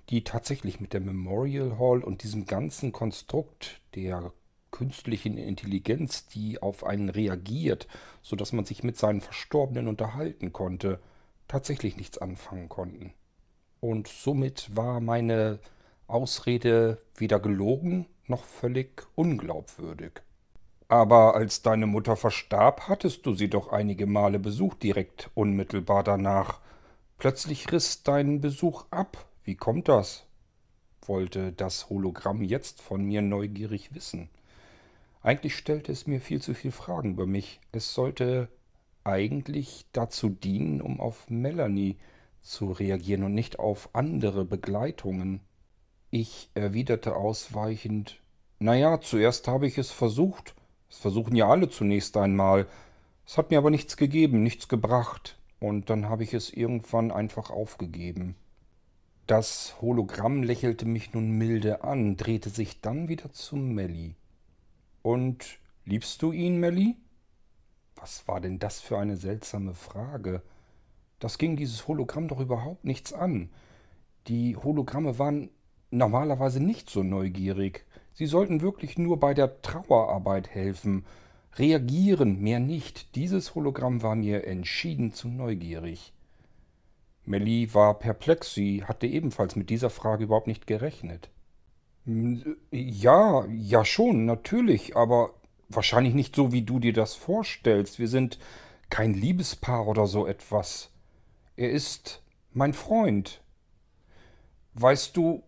die 0.09 0.23
tatsächlich 0.23 0.79
mit 0.79 0.93
der 0.93 0.99
Memorial 0.99 1.77
Hall 1.77 2.03
und 2.03 2.23
diesem 2.23 2.47
ganzen 2.47 2.91
Konstrukt 2.91 3.81
der 3.93 4.33
künstlichen 4.71 5.37
Intelligenz, 5.37 6.25
die 6.25 6.59
auf 6.59 6.83
einen 6.83 7.09
reagiert, 7.09 7.87
so 8.23 8.35
dass 8.35 8.51
man 8.51 8.65
sich 8.65 8.83
mit 8.83 8.97
seinen 8.97 9.21
Verstorbenen 9.21 9.87
unterhalten 9.87 10.51
konnte, 10.51 10.99
tatsächlich 11.47 11.97
nichts 11.97 12.17
anfangen 12.17 12.67
konnten. 12.67 13.13
Und 13.79 14.07
somit 14.07 14.75
war 14.75 14.99
meine 15.01 15.59
Ausrede 16.07 16.97
weder 17.15 17.39
gelogen 17.39 18.07
noch 18.25 18.43
völlig 18.43 19.03
unglaubwürdig. 19.13 20.23
Aber 20.93 21.33
als 21.33 21.63
deine 21.63 21.87
Mutter 21.87 22.15
verstarb, 22.15 22.87
hattest 22.87 23.25
du 23.25 23.33
sie 23.33 23.49
doch 23.49 23.71
einige 23.71 24.05
Male 24.05 24.37
besucht, 24.37 24.83
direkt 24.83 25.31
unmittelbar 25.33 26.03
danach. 26.03 26.59
Plötzlich 27.17 27.71
riss 27.71 28.03
dein 28.03 28.41
Besuch 28.41 28.85
ab. 28.91 29.25
Wie 29.43 29.55
kommt 29.55 29.87
das? 29.87 30.27
wollte 31.07 31.51
das 31.51 31.89
Hologramm 31.89 32.43
jetzt 32.43 32.79
von 32.79 33.03
mir 33.03 33.23
neugierig 33.23 33.95
wissen. 33.95 34.29
Eigentlich 35.23 35.55
stellte 35.55 35.91
es 35.91 36.05
mir 36.05 36.21
viel 36.21 36.43
zu 36.43 36.53
viele 36.53 36.71
Fragen 36.71 37.13
über 37.13 37.25
mich. 37.25 37.59
Es 37.71 37.95
sollte 37.95 38.47
eigentlich 39.03 39.87
dazu 39.93 40.29
dienen, 40.29 40.79
um 40.79 41.01
auf 41.01 41.27
Melanie 41.27 41.97
zu 42.43 42.71
reagieren 42.71 43.23
und 43.23 43.33
nicht 43.33 43.57
auf 43.57 43.89
andere 43.93 44.45
Begleitungen. 44.45 45.39
Ich 46.11 46.51
erwiderte 46.53 47.15
ausweichend, 47.15 48.21
naja, 48.59 49.01
zuerst 49.01 49.47
habe 49.47 49.65
ich 49.65 49.79
es 49.79 49.89
versucht, 49.89 50.53
das 50.93 50.99
versuchen 50.99 51.35
ja 51.35 51.49
alle 51.49 51.69
zunächst 51.69 52.15
einmal. 52.17 52.67
Es 53.25 53.39
hat 53.39 53.49
mir 53.49 53.57
aber 53.57 53.71
nichts 53.71 53.97
gegeben, 53.97 54.43
nichts 54.43 54.67
gebracht. 54.67 55.39
Und 55.59 55.89
dann 55.89 56.07
habe 56.07 56.23
ich 56.23 56.35
es 56.35 56.53
irgendwann 56.53 57.09
einfach 57.11 57.49
aufgegeben. 57.49 58.35
Das 59.25 59.81
Hologramm 59.81 60.43
lächelte 60.43 60.85
mich 60.85 61.11
nun 61.11 61.31
milde 61.31 61.83
an, 61.83 62.15
drehte 62.15 62.51
sich 62.51 62.79
dann 62.81 63.07
wieder 63.07 63.31
zu 63.31 63.55
Melly. 63.55 64.13
Und 65.01 65.57
liebst 65.83 66.21
du 66.21 66.31
ihn, 66.31 66.59
Melly? 66.59 66.95
Was 67.95 68.27
war 68.27 68.39
denn 68.39 68.59
das 68.59 68.79
für 68.79 68.99
eine 68.99 69.17
seltsame 69.17 69.73
Frage? 69.73 70.43
Das 71.17 71.39
ging 71.39 71.55
dieses 71.55 71.87
Hologramm 71.87 72.27
doch 72.27 72.39
überhaupt 72.39 72.85
nichts 72.85 73.13
an. 73.13 73.49
Die 74.27 74.57
Hologramme 74.57 75.17
waren 75.17 75.49
normalerweise 75.89 76.59
nicht 76.59 76.87
so 76.87 77.01
neugierig. 77.01 77.83
Sie 78.13 78.27
sollten 78.27 78.61
wirklich 78.61 78.97
nur 78.97 79.19
bei 79.19 79.33
der 79.33 79.61
Trauerarbeit 79.61 80.49
helfen. 80.49 81.05
Reagieren, 81.55 82.39
mehr 82.41 82.59
nicht. 82.59 83.15
Dieses 83.15 83.55
Hologramm 83.55 84.03
war 84.03 84.15
mir 84.15 84.45
entschieden 84.45 85.13
zu 85.13 85.27
neugierig. 85.27 86.13
Melly 87.25 87.73
war 87.73 87.97
perplex. 87.97 88.53
Sie 88.53 88.83
hatte 88.83 89.07
ebenfalls 89.07 89.55
mit 89.55 89.69
dieser 89.69 89.89
Frage 89.89 90.25
überhaupt 90.25 90.47
nicht 90.47 90.67
gerechnet. 90.67 91.29
Ja, 92.71 93.45
ja 93.47 93.85
schon, 93.85 94.25
natürlich, 94.25 94.95
aber 94.95 95.33
wahrscheinlich 95.69 96.13
nicht 96.13 96.35
so, 96.35 96.51
wie 96.51 96.63
du 96.63 96.79
dir 96.79 96.93
das 96.93 97.15
vorstellst. 97.15 97.97
Wir 97.97 98.09
sind 98.09 98.39
kein 98.89 99.13
Liebespaar 99.13 99.87
oder 99.87 100.05
so 100.05 100.27
etwas. 100.27 100.91
Er 101.55 101.71
ist 101.71 102.21
mein 102.51 102.73
Freund. 102.73 103.41
Weißt 104.75 105.15
du, 105.17 105.43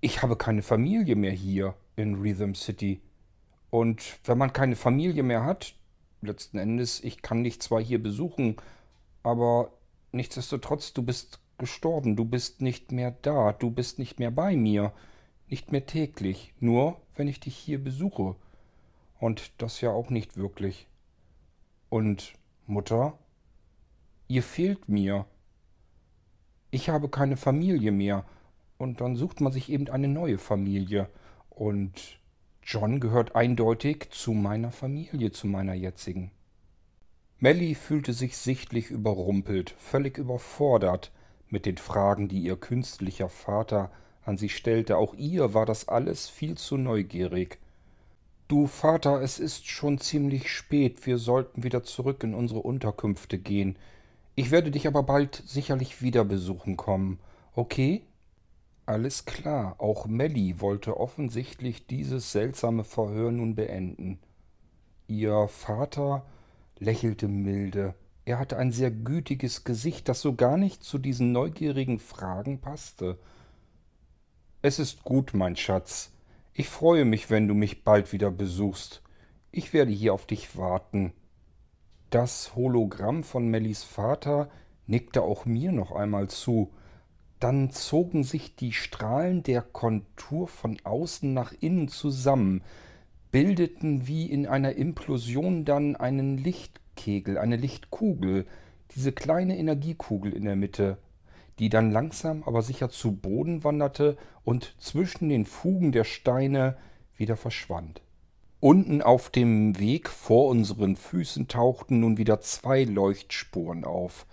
ich 0.00 0.22
habe 0.22 0.36
keine 0.36 0.62
Familie 0.62 1.16
mehr 1.16 1.32
hier 1.32 1.74
in 1.96 2.14
Rhythm 2.16 2.54
City. 2.54 3.00
Und 3.70 4.18
wenn 4.24 4.38
man 4.38 4.52
keine 4.52 4.76
Familie 4.76 5.22
mehr 5.22 5.44
hat, 5.44 5.74
letzten 6.20 6.58
Endes, 6.58 7.02
ich 7.02 7.22
kann 7.22 7.44
dich 7.44 7.60
zwar 7.60 7.80
hier 7.80 8.02
besuchen, 8.02 8.56
aber 9.22 9.72
nichtsdestotrotz, 10.12 10.92
du 10.92 11.02
bist 11.02 11.40
gestorben, 11.58 12.16
du 12.16 12.24
bist 12.24 12.60
nicht 12.60 12.92
mehr 12.92 13.10
da, 13.22 13.52
du 13.52 13.70
bist 13.70 13.98
nicht 13.98 14.18
mehr 14.18 14.30
bei 14.30 14.56
mir, 14.56 14.92
nicht 15.48 15.72
mehr 15.72 15.86
täglich, 15.86 16.52
nur 16.60 17.00
wenn 17.14 17.28
ich 17.28 17.40
dich 17.40 17.56
hier 17.56 17.82
besuche. 17.82 18.36
Und 19.18 19.52
das 19.58 19.80
ja 19.80 19.90
auch 19.90 20.10
nicht 20.10 20.36
wirklich. 20.36 20.86
Und 21.88 22.34
Mutter, 22.66 23.18
ihr 24.28 24.42
fehlt 24.42 24.88
mir. 24.88 25.24
Ich 26.70 26.90
habe 26.90 27.08
keine 27.08 27.36
Familie 27.36 27.92
mehr, 27.92 28.24
und 28.78 29.00
dann 29.00 29.16
sucht 29.16 29.40
man 29.40 29.52
sich 29.52 29.70
eben 29.70 29.88
eine 29.88 30.08
neue 30.08 30.38
Familie. 30.38 31.08
Und 31.56 32.18
John 32.62 33.00
gehört 33.00 33.34
eindeutig 33.34 34.08
zu 34.10 34.32
meiner 34.32 34.72
Familie, 34.72 35.32
zu 35.32 35.46
meiner 35.46 35.72
jetzigen. 35.72 36.30
Melly 37.38 37.74
fühlte 37.74 38.12
sich 38.12 38.36
sichtlich 38.36 38.90
überrumpelt, 38.90 39.70
völlig 39.70 40.18
überfordert 40.18 41.12
mit 41.48 41.64
den 41.64 41.78
Fragen, 41.78 42.28
die 42.28 42.40
ihr 42.40 42.56
künstlicher 42.56 43.30
Vater 43.30 43.90
an 44.22 44.36
sie 44.36 44.50
stellte. 44.50 44.98
Auch 44.98 45.14
ihr 45.14 45.54
war 45.54 45.64
das 45.64 45.88
alles 45.88 46.28
viel 46.28 46.58
zu 46.58 46.76
neugierig. 46.76 47.58
Du 48.48 48.66
Vater, 48.66 49.22
es 49.22 49.38
ist 49.38 49.66
schon 49.66 49.96
ziemlich 49.96 50.50
spät, 50.52 51.06
wir 51.06 51.16
sollten 51.16 51.62
wieder 51.62 51.84
zurück 51.84 52.22
in 52.22 52.34
unsere 52.34 52.60
Unterkünfte 52.60 53.38
gehen. 53.38 53.78
Ich 54.34 54.50
werde 54.50 54.70
dich 54.70 54.86
aber 54.86 55.04
bald 55.04 55.42
sicherlich 55.46 56.02
wieder 56.02 56.22
besuchen 56.26 56.76
kommen. 56.76 57.18
Okay? 57.54 58.02
Alles 58.86 59.24
klar, 59.24 59.74
auch 59.78 60.06
Melly 60.06 60.60
wollte 60.60 60.96
offensichtlich 60.96 61.88
dieses 61.88 62.30
seltsame 62.30 62.84
Verhör 62.84 63.32
nun 63.32 63.56
beenden. 63.56 64.20
Ihr 65.08 65.48
Vater 65.48 66.24
lächelte 66.78 67.26
milde. 67.26 67.94
Er 68.24 68.38
hatte 68.38 68.56
ein 68.56 68.70
sehr 68.70 68.92
gütiges 68.92 69.64
Gesicht, 69.64 70.08
das 70.08 70.20
so 70.20 70.34
gar 70.34 70.56
nicht 70.56 70.84
zu 70.84 70.98
diesen 70.98 71.32
neugierigen 71.32 71.98
Fragen 71.98 72.60
passte. 72.60 73.18
Es 74.62 74.78
ist 74.78 75.02
gut, 75.02 75.34
mein 75.34 75.56
Schatz. 75.56 76.12
Ich 76.54 76.68
freue 76.68 77.04
mich, 77.04 77.28
wenn 77.28 77.48
du 77.48 77.54
mich 77.54 77.82
bald 77.82 78.12
wieder 78.12 78.30
besuchst. 78.30 79.02
Ich 79.50 79.72
werde 79.72 79.90
hier 79.90 80.14
auf 80.14 80.26
dich 80.26 80.56
warten. 80.56 81.12
Das 82.10 82.54
Hologramm 82.54 83.24
von 83.24 83.48
Mellys 83.48 83.82
Vater 83.82 84.48
nickte 84.86 85.22
auch 85.22 85.44
mir 85.44 85.72
noch 85.72 85.90
einmal 85.90 86.28
zu, 86.28 86.70
dann 87.46 87.70
zogen 87.70 88.24
sich 88.24 88.56
die 88.56 88.72
Strahlen 88.72 89.44
der 89.44 89.62
Kontur 89.62 90.48
von 90.48 90.78
außen 90.82 91.32
nach 91.32 91.52
innen 91.60 91.86
zusammen, 91.86 92.64
bildeten 93.30 94.08
wie 94.08 94.26
in 94.28 94.48
einer 94.48 94.74
Implosion 94.74 95.64
dann 95.64 95.94
einen 95.94 96.38
Lichtkegel, 96.38 97.38
eine 97.38 97.54
Lichtkugel, 97.54 98.46
diese 98.96 99.12
kleine 99.12 99.56
Energiekugel 99.58 100.32
in 100.32 100.44
der 100.44 100.56
Mitte, 100.56 100.98
die 101.60 101.68
dann 101.68 101.92
langsam 101.92 102.42
aber 102.42 102.62
sicher 102.62 102.90
zu 102.90 103.12
Boden 103.12 103.62
wanderte 103.62 104.16
und 104.42 104.74
zwischen 104.80 105.28
den 105.28 105.46
Fugen 105.46 105.92
der 105.92 106.02
Steine 106.02 106.76
wieder 107.16 107.36
verschwand. 107.36 108.02
Unten 108.58 109.02
auf 109.02 109.30
dem 109.30 109.78
Weg 109.78 110.08
vor 110.08 110.48
unseren 110.48 110.96
Füßen 110.96 111.46
tauchten 111.46 112.00
nun 112.00 112.18
wieder 112.18 112.40
zwei 112.40 112.82
Leuchtspuren 112.82 113.84
auf, 113.84 114.26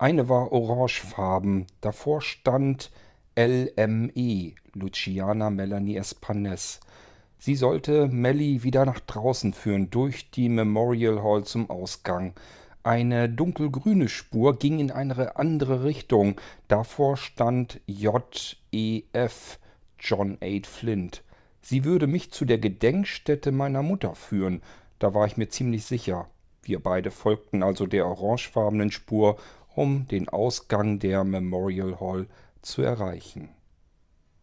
eine 0.00 0.28
war 0.28 0.50
orangefarben. 0.50 1.66
Davor 1.80 2.22
stand 2.22 2.90
LME, 3.36 4.54
Luciana 4.72 5.50
Melanie 5.50 5.96
Espanes. 5.96 6.80
Sie 7.38 7.54
sollte 7.54 8.08
Melly 8.08 8.62
wieder 8.62 8.86
nach 8.86 9.00
draußen 9.00 9.52
führen, 9.52 9.90
durch 9.90 10.30
die 10.30 10.48
Memorial 10.48 11.22
Hall 11.22 11.44
zum 11.44 11.68
Ausgang. 11.68 12.34
Eine 12.82 13.28
dunkelgrüne 13.28 14.08
Spur 14.08 14.58
ging 14.58 14.78
in 14.78 14.90
eine 14.90 15.36
andere 15.36 15.84
Richtung. 15.84 16.40
Davor 16.68 17.18
stand 17.18 17.80
JEF, 17.86 19.58
John 19.98 20.38
8 20.42 20.66
Flint. 20.66 21.22
Sie 21.60 21.84
würde 21.84 22.06
mich 22.06 22.32
zu 22.32 22.46
der 22.46 22.58
Gedenkstätte 22.58 23.52
meiner 23.52 23.82
Mutter 23.82 24.14
führen, 24.14 24.62
da 24.98 25.14
war 25.14 25.26
ich 25.26 25.36
mir 25.36 25.48
ziemlich 25.48 25.84
sicher. 25.84 26.28
Wir 26.62 26.78
beide 26.82 27.10
folgten 27.10 27.62
also 27.62 27.86
der 27.86 28.06
orangefarbenen 28.06 28.90
Spur 28.90 29.38
um 29.74 30.06
den 30.08 30.28
Ausgang 30.28 30.98
der 30.98 31.24
Memorial 31.24 32.00
Hall 32.00 32.26
zu 32.62 32.82
erreichen. 32.82 33.48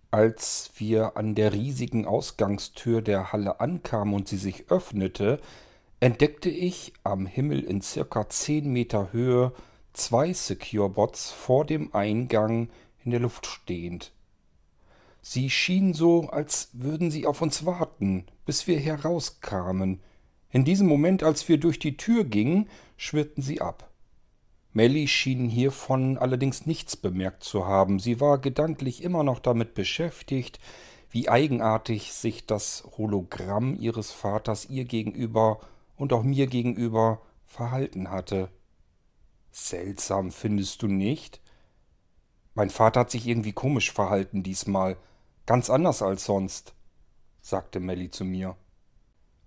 Als 0.09 0.71
wir 0.77 1.17
an 1.17 1.35
der 1.35 1.53
riesigen 1.53 2.05
Ausgangstür 2.05 3.01
der 3.01 3.31
Halle 3.31 3.59
ankamen 3.59 4.13
und 4.13 4.27
sie 4.27 4.37
sich 4.37 4.71
öffnete, 4.71 5.39
entdeckte 5.99 6.49
ich 6.49 6.93
am 7.03 7.25
Himmel 7.25 7.63
in 7.63 7.81
circa 7.81 8.29
zehn 8.29 8.71
Meter 8.71 9.11
Höhe 9.11 9.51
zwei 9.93 10.31
Secure-Bots 10.31 11.31
vor 11.31 11.65
dem 11.65 11.93
Eingang 11.93 12.69
in 13.03 13.11
der 13.11 13.19
Luft 13.19 13.45
stehend. 13.47 14.11
Sie 15.21 15.49
schienen 15.49 15.93
so, 15.93 16.29
als 16.29 16.69
würden 16.73 17.11
sie 17.11 17.25
auf 17.25 17.41
uns 17.41 17.65
warten, 17.65 18.25
bis 18.45 18.67
wir 18.67 18.79
herauskamen. 18.79 19.99
In 20.51 20.63
diesem 20.63 20.87
Moment, 20.87 21.23
als 21.23 21.49
wir 21.49 21.57
durch 21.57 21.79
die 21.79 21.97
Tür 21.97 22.23
gingen, 22.23 22.69
schwirrten 22.95 23.43
sie 23.43 23.59
ab. 23.59 23.89
Melly 24.77 25.07
schien 25.07 25.49
hiervon 25.49 26.19
allerdings 26.19 26.67
nichts 26.67 26.95
bemerkt 26.95 27.43
zu 27.43 27.65
haben. 27.65 27.97
Sie 27.97 28.21
war 28.21 28.37
gedanklich 28.37 29.01
immer 29.01 29.23
noch 29.23 29.39
damit 29.39 29.73
beschäftigt, 29.73 30.59
wie 31.09 31.29
eigenartig 31.29 32.13
sich 32.13 32.45
das 32.45 32.87
Hologramm 32.95 33.75
ihres 33.79 34.11
Vaters 34.11 34.69
ihr 34.69 34.85
gegenüber 34.85 35.61
und 35.95 36.13
auch 36.13 36.21
mir 36.21 36.45
gegenüber 36.45 37.23
verhalten 37.47 38.11
hatte. 38.11 38.51
Seltsam, 39.49 40.29
findest 40.29 40.83
du 40.83 40.87
nicht? 40.87 41.41
Mein 42.53 42.69
Vater 42.69 42.99
hat 42.99 43.09
sich 43.09 43.25
irgendwie 43.25 43.53
komisch 43.53 43.91
verhalten 43.91 44.43
diesmal, 44.43 44.95
ganz 45.47 45.71
anders 45.71 46.03
als 46.03 46.25
sonst, 46.25 46.75
sagte 47.41 47.79
Melly 47.79 48.11
zu 48.11 48.25
mir. 48.25 48.55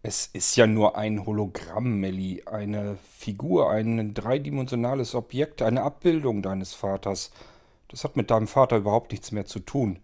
Es 0.03 0.31
ist 0.33 0.57
ja 0.57 0.67
nur 0.67 0.97
ein 0.97 1.27
Hologramm, 1.27 2.01
Melly, 2.01 2.45
eine 2.47 2.97
Figur, 3.19 3.71
ein 3.71 4.15
dreidimensionales 4.15 5.15
Objekt, 5.15 5.61
eine 5.61 5.83
Abbildung 5.83 6.41
deines 6.41 6.73
Vaters. 6.73 7.33
Das 7.89 8.05
hat 8.05 8.17
mit 8.17 8.31
deinem 8.31 8.47
Vater 8.47 8.79
überhaupt 8.79 9.13
nichts 9.13 9.31
mehr 9.31 9.45
zu 9.45 9.61
tun. 9.61 9.99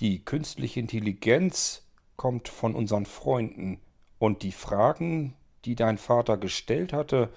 Die 0.00 0.24
künstliche 0.24 0.80
Intelligenz 0.80 1.82
kommt 2.16 2.48
von 2.48 2.74
unseren 2.74 3.04
Freunden. 3.04 3.78
Und 4.18 4.42
die 4.42 4.52
Fragen, 4.52 5.34
die 5.66 5.74
dein 5.74 5.98
Vater 5.98 6.38
gestellt 6.38 6.94
hatte, 6.94 7.28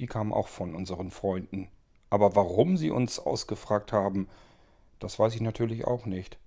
die 0.00 0.06
kamen 0.06 0.32
auch 0.32 0.48
von 0.48 0.74
unseren 0.74 1.12
Freunden. 1.12 1.68
Aber 2.10 2.34
warum 2.34 2.76
sie 2.76 2.90
uns 2.90 3.20
ausgefragt 3.20 3.92
haben, 3.92 4.28
das 4.98 5.16
weiß 5.16 5.36
ich 5.36 5.40
natürlich 5.40 5.86
auch 5.86 6.06
nicht. 6.06 6.38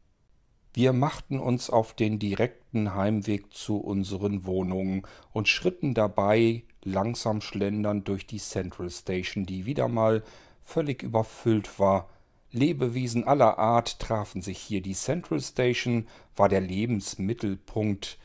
Wir 0.76 0.92
machten 0.92 1.40
uns 1.40 1.70
auf 1.70 1.94
den 1.94 2.20
direkten 2.20 2.96
Heimweg 2.96 3.54
zu 3.54 3.78
unseren 3.78 4.46
Wohnungen 4.46 5.04
und 5.32 5.48
schritten 5.48 5.94
dabei 5.94 6.64
langsam 6.84 7.40
schlendernd 7.40 8.10
durch 8.10 8.28
die 8.28 8.40
Central 8.40 8.90
Station, 8.90 9.46
die 9.46 9.66
wieder 9.66 9.88
mal 9.88 10.22
völlig 10.66 11.02
überfüllt 11.02 11.80
war. 11.80 12.10
Lebewesen 12.52 13.24
aller 13.24 13.58
Art 13.58 14.00
trafen 14.02 14.42
sich 14.42 14.58
hier. 14.58 14.82
Die 14.82 14.96
Central 14.96 15.40
Station 15.40 16.08
war 16.36 16.50
der 16.50 16.60
Lebensmittelpunkt 16.60 18.18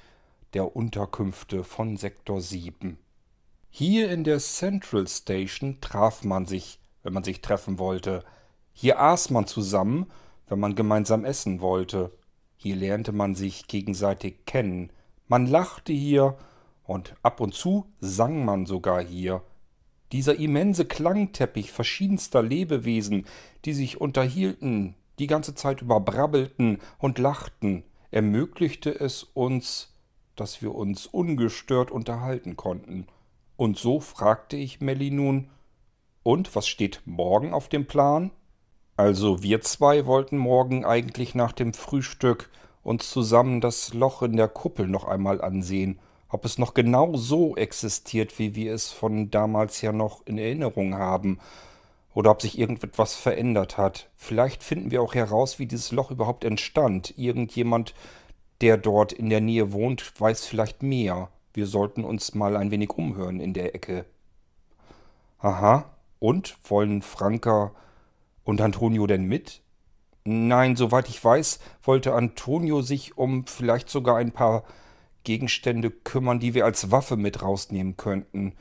der 0.53 0.75
Unterkünfte 0.75 1.63
von 1.63 1.97
Sektor 1.97 2.41
7. 2.41 2.99
Hier 3.71 4.11
in 4.11 4.25
der 4.25 4.41
Central 4.41 5.07
Station 5.07 5.81
traf 5.81 6.25
man 6.25 6.47
sich, 6.47 6.81
wenn 7.05 7.13
man 7.13 7.23
sich 7.23 7.43
treffen 7.43 7.79
wollte. 7.79 8.25
Hier 8.73 8.99
aß 8.99 9.31
man 9.31 9.47
zusammen, 9.47 10.11
wenn 10.49 10.59
man 10.59 10.75
gemeinsam 10.75 11.25
essen 11.25 11.61
wollte. 11.61 12.11
Hier 12.63 12.77
lernte 12.77 13.13
man 13.13 13.35
sich 13.35 13.69
gegenseitig 13.69 14.45
kennen. 14.45 14.93
Man 15.29 15.47
lachte 15.47 15.95
hier 15.95 16.37
und 16.85 17.15
ab 17.23 17.41
und 17.41 17.55
zu 17.55 17.87
sang 18.01 18.45
man 18.45 18.67
sogar 18.67 19.03
hier. 19.03 19.43
Dieser 20.13 20.39
immense 20.39 20.85
Klangteppich 20.85 21.73
verschiedenster 21.73 22.43
Lebewesen, 22.43 23.25
die 23.65 23.73
sich 23.73 23.99
unterhielten, 23.99 24.95
die 25.19 25.27
ganze 25.27 25.55
Zeit 25.55 25.81
über 25.81 26.01
brabbelten 26.01 26.81
und 26.99 27.19
lachten, 27.19 27.83
ermöglichte 28.11 28.91
es 28.91 29.23
uns, 29.23 29.95
dass 30.37 30.61
wir 30.61 30.75
uns 30.75 31.07
ungestört 31.07 31.91
unterhalten 31.91 32.57
konnten. 32.59 33.07
Und 33.57 33.79
so 33.79 34.01
fragte 34.01 34.59
ich 34.59 34.83
Melly 34.83 35.11
nun, 35.11 35.49
und 36.23 36.55
was 36.55 36.69
steht 36.69 37.01
morgen 37.07 37.55
auf 37.55 37.71
dem 37.71 37.87
Plan? 37.87 38.33
Also 39.01 39.43
wir 39.43 39.63
zwei 39.63 40.05
wollten 40.05 40.37
morgen 40.37 40.85
eigentlich 40.85 41.35
nach 41.35 41.53
dem 41.53 41.73
Frühstück 41.73 42.51
uns 42.83 43.09
zusammen 43.09 43.63
das 43.63 43.95
Loch 43.95 44.21
in 44.21 44.37
der 44.37 44.47
Kuppel 44.47 44.87
noch 44.87 45.05
einmal 45.05 45.41
ansehen, 45.41 45.99
ob 46.29 46.45
es 46.45 46.59
noch 46.59 46.75
genau 46.75 47.17
so 47.17 47.57
existiert, 47.57 48.39
wie 48.39 48.55
wir 48.55 48.75
es 48.75 48.93
von 48.93 49.31
damals 49.31 49.81
ja 49.81 49.93
noch 49.93 50.27
in 50.27 50.37
Erinnerung 50.37 50.97
haben, 50.97 51.39
oder 52.13 52.31
ob 52.31 52.43
sich 52.43 52.59
irgendetwas 52.59 53.15
verändert 53.15 53.79
hat. 53.79 54.11
Vielleicht 54.17 54.63
finden 54.63 54.91
wir 54.91 55.01
auch 55.01 55.15
heraus, 55.15 55.59
wie 55.59 55.67
dieses 55.67 55.93
Loch 55.93 56.11
überhaupt 56.11 56.45
entstand. 56.45 57.17
Irgendjemand, 57.17 57.95
der 58.61 58.77
dort 58.77 59.15
in 59.15 59.31
der 59.31 59.41
Nähe 59.41 59.73
wohnt, 59.73 60.13
weiß 60.21 60.45
vielleicht 60.45 60.83
mehr. 60.83 61.31
Wir 61.55 61.65
sollten 61.65 62.05
uns 62.05 62.35
mal 62.35 62.55
ein 62.55 62.71
wenig 62.71 62.91
umhören 62.91 63.41
in 63.41 63.55
der 63.55 63.75
Ecke. 63.75 64.05
Aha. 65.39 65.87
Und 66.19 66.59
wollen 66.69 67.01
Franka 67.01 67.73
und 68.51 68.61
Antonio 68.61 69.07
denn 69.07 69.25
mit? 69.25 69.63
Nein, 70.25 70.77
soweit 70.77 71.09
ich 71.09 71.25
weiß, 71.25 71.61
wollte 71.83 72.15
Antonio 72.15 72.83
sich 72.83 73.17
um 73.17 73.47
vielleicht 73.47 73.89
sogar 73.89 74.17
ein 74.17 74.33
paar 74.33 74.65
Gegenstände 75.25 75.91
kümmern, 75.91 76.41
die 76.41 76.53
wir 76.53 76.65
als 76.65 76.91
Waffe 76.91 77.17
mit 77.17 77.43
rausnehmen 77.43 77.97
könnten. 77.97 78.55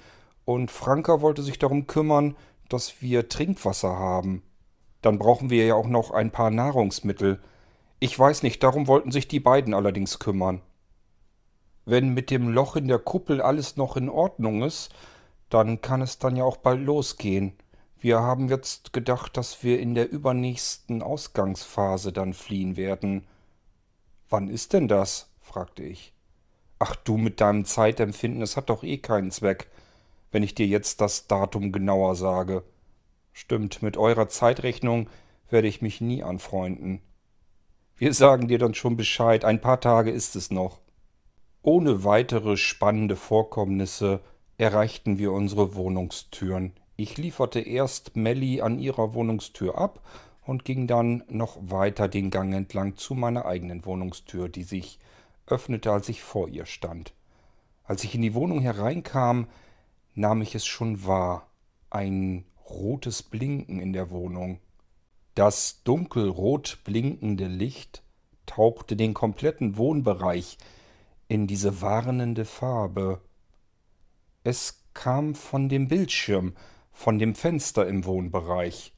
Und 0.45 0.71
Franka 0.71 1.21
wollte 1.21 1.41
sich 1.41 1.59
darum 1.59 1.87
kümmern, 1.87 2.37
dass 2.69 3.01
wir 3.01 3.29
Trinkwasser 3.29 3.97
haben. 3.97 4.43
Dann 5.01 5.17
brauchen 5.17 5.49
wir 5.49 5.65
ja 5.65 5.75
auch 5.75 5.87
noch 5.87 6.11
ein 6.11 6.31
paar 6.31 6.51
Nahrungsmittel. 6.51 7.41
Ich 7.99 8.17
weiß 8.17 8.43
nicht, 8.43 8.63
darum 8.63 8.87
wollten 8.87 9.11
sich 9.11 9.27
die 9.27 9.39
beiden 9.39 9.73
allerdings 9.73 10.19
kümmern. 10.19 10.61
Wenn 11.85 12.13
mit 12.13 12.29
dem 12.29 12.49
Loch 12.49 12.75
in 12.75 12.87
der 12.87 12.99
Kuppel 12.99 13.41
alles 13.41 13.75
noch 13.75 13.97
in 13.97 14.09
Ordnung 14.09 14.61
ist, 14.61 14.93
dann 15.49 15.81
kann 15.81 16.01
es 16.01 16.19
dann 16.19 16.35
ja 16.35 16.43
auch 16.43 16.57
bald 16.57 16.81
losgehen. 16.81 17.53
Wir 18.01 18.21
haben 18.21 18.47
jetzt 18.47 18.93
gedacht, 18.93 19.35
dass 19.35 19.61
wir 19.61 19.79
in 19.79 19.93
der 19.93 20.09
übernächsten 20.09 21.01
Ausgangsphase 21.03 22.13
dann 22.13 22.33
fliehen 22.33 22.77
werden. 22.77 23.27
Wann 24.29 24.47
ist 24.47 24.71
denn 24.71 24.87
das? 24.87 25.29
fragte 25.41 25.83
ich. 25.83 26.13
Ach 26.77 26.95
du 26.95 27.17
mit 27.17 27.41
deinem 27.41 27.65
Zeitempfinden, 27.65 28.41
es 28.41 28.55
hat 28.55 28.69
doch 28.69 28.83
eh 28.83 28.99
keinen 28.99 29.31
Zweck, 29.31 29.67
wenn 30.31 30.43
ich 30.43 30.55
dir 30.55 30.65
jetzt 30.65 31.01
das 31.01 31.27
Datum 31.27 31.73
genauer 31.73 32.15
sage. 32.15 32.63
Stimmt, 33.33 33.81
mit 33.81 33.97
eurer 33.97 34.29
Zeitrechnung 34.29 35.09
werde 35.49 35.67
ich 35.67 35.81
mich 35.81 35.99
nie 35.99 36.23
anfreunden. 36.23 37.01
Wir 37.97 38.13
sagen 38.13 38.47
dir 38.47 38.59
dann 38.59 38.75
schon 38.75 38.95
Bescheid, 38.95 39.43
ein 39.43 39.59
paar 39.59 39.81
Tage 39.81 40.11
ist 40.11 40.37
es 40.37 40.51
noch. 40.51 40.79
Ohne 41.61 42.05
weitere 42.05 42.55
spannende 42.55 43.17
Vorkommnisse 43.17 44.21
erreichten 44.57 45.17
wir 45.17 45.33
unsere 45.33 45.75
Wohnungstüren. 45.75 46.78
Ich 46.99 47.17
lieferte 47.17 47.61
erst 47.61 48.17
Melly 48.17 48.59
an 48.59 48.77
ihrer 48.77 49.13
Wohnungstür 49.13 49.77
ab 49.77 50.01
und 50.45 50.65
ging 50.65 50.85
dann 50.85 51.23
noch 51.29 51.57
weiter 51.61 52.09
den 52.09 52.29
Gang 52.29 52.53
entlang 52.53 52.97
zu 52.97 53.15
meiner 53.15 53.45
eigenen 53.45 53.85
Wohnungstür, 53.85 54.49
die 54.49 54.63
sich 54.63 54.99
öffnete, 55.47 55.93
als 55.93 56.09
ich 56.09 56.21
vor 56.21 56.49
ihr 56.49 56.65
stand. 56.65 57.13
Als 57.85 58.03
ich 58.03 58.15
in 58.15 58.21
die 58.21 58.33
Wohnung 58.33 58.59
hereinkam, 58.59 59.47
nahm 60.13 60.41
ich 60.41 60.55
es 60.55 60.65
schon 60.65 61.05
wahr, 61.05 61.47
ein 61.89 62.43
rotes 62.69 63.23
Blinken 63.23 63.79
in 63.79 63.93
der 63.93 64.11
Wohnung. 64.11 64.59
Das 65.35 65.81
dunkelrot 65.85 66.79
blinkende 66.83 67.47
Licht 67.47 68.03
tauchte 68.45 68.97
den 68.97 69.13
kompletten 69.13 69.77
Wohnbereich 69.77 70.57
in 71.29 71.47
diese 71.47 71.81
warnende 71.81 72.43
Farbe. 72.43 73.21
Es 74.43 74.83
kam 74.93 75.33
von 75.33 75.69
dem 75.69 75.87
Bildschirm, 75.87 76.55
von 76.99 77.17
dem 77.17 77.33
Fenster 77.33 77.87
im 77.87 78.03
Wohnbereich. 78.03 78.93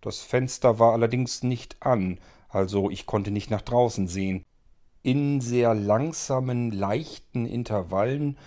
Das 0.00 0.20
Fenster 0.20 0.78
war 0.78 0.92
allerdings 0.92 1.42
nicht 1.42 1.76
an, 1.80 2.20
also 2.48 2.90
ich 2.90 3.06
konnte 3.06 3.32
nicht 3.32 3.50
nach 3.50 3.60
draußen 3.60 4.06
sehen. 4.06 4.44
In 5.02 5.40
sehr 5.40 5.74
langsamen, 5.74 6.70
leichten 6.70 7.44
Intervallen 7.44 8.38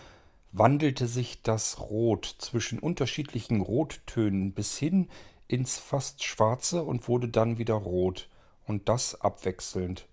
wandelte 0.53 1.07
sich 1.07 1.41
das 1.41 1.81
Rot 1.81 2.37
zwischen 2.37 2.79
unterschiedlichen 2.79 3.59
Rottönen 3.59 4.53
bis 4.53 4.77
hin 4.77 5.09
ins 5.49 5.77
fast 5.77 6.23
schwarze 6.23 6.81
und 6.81 7.09
wurde 7.09 7.27
dann 7.27 7.57
wieder 7.57 7.73
rot, 7.73 8.29
und 8.65 8.87
das 8.87 9.19
abwechselnd. 9.19 10.07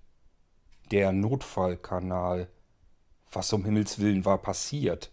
Der 0.91 1.13
Notfallkanal. 1.13 2.49
Was 3.31 3.53
um 3.53 3.65
Himmels 3.65 4.01
willen 4.01 4.25
war 4.25 4.39
passiert? 4.39 5.13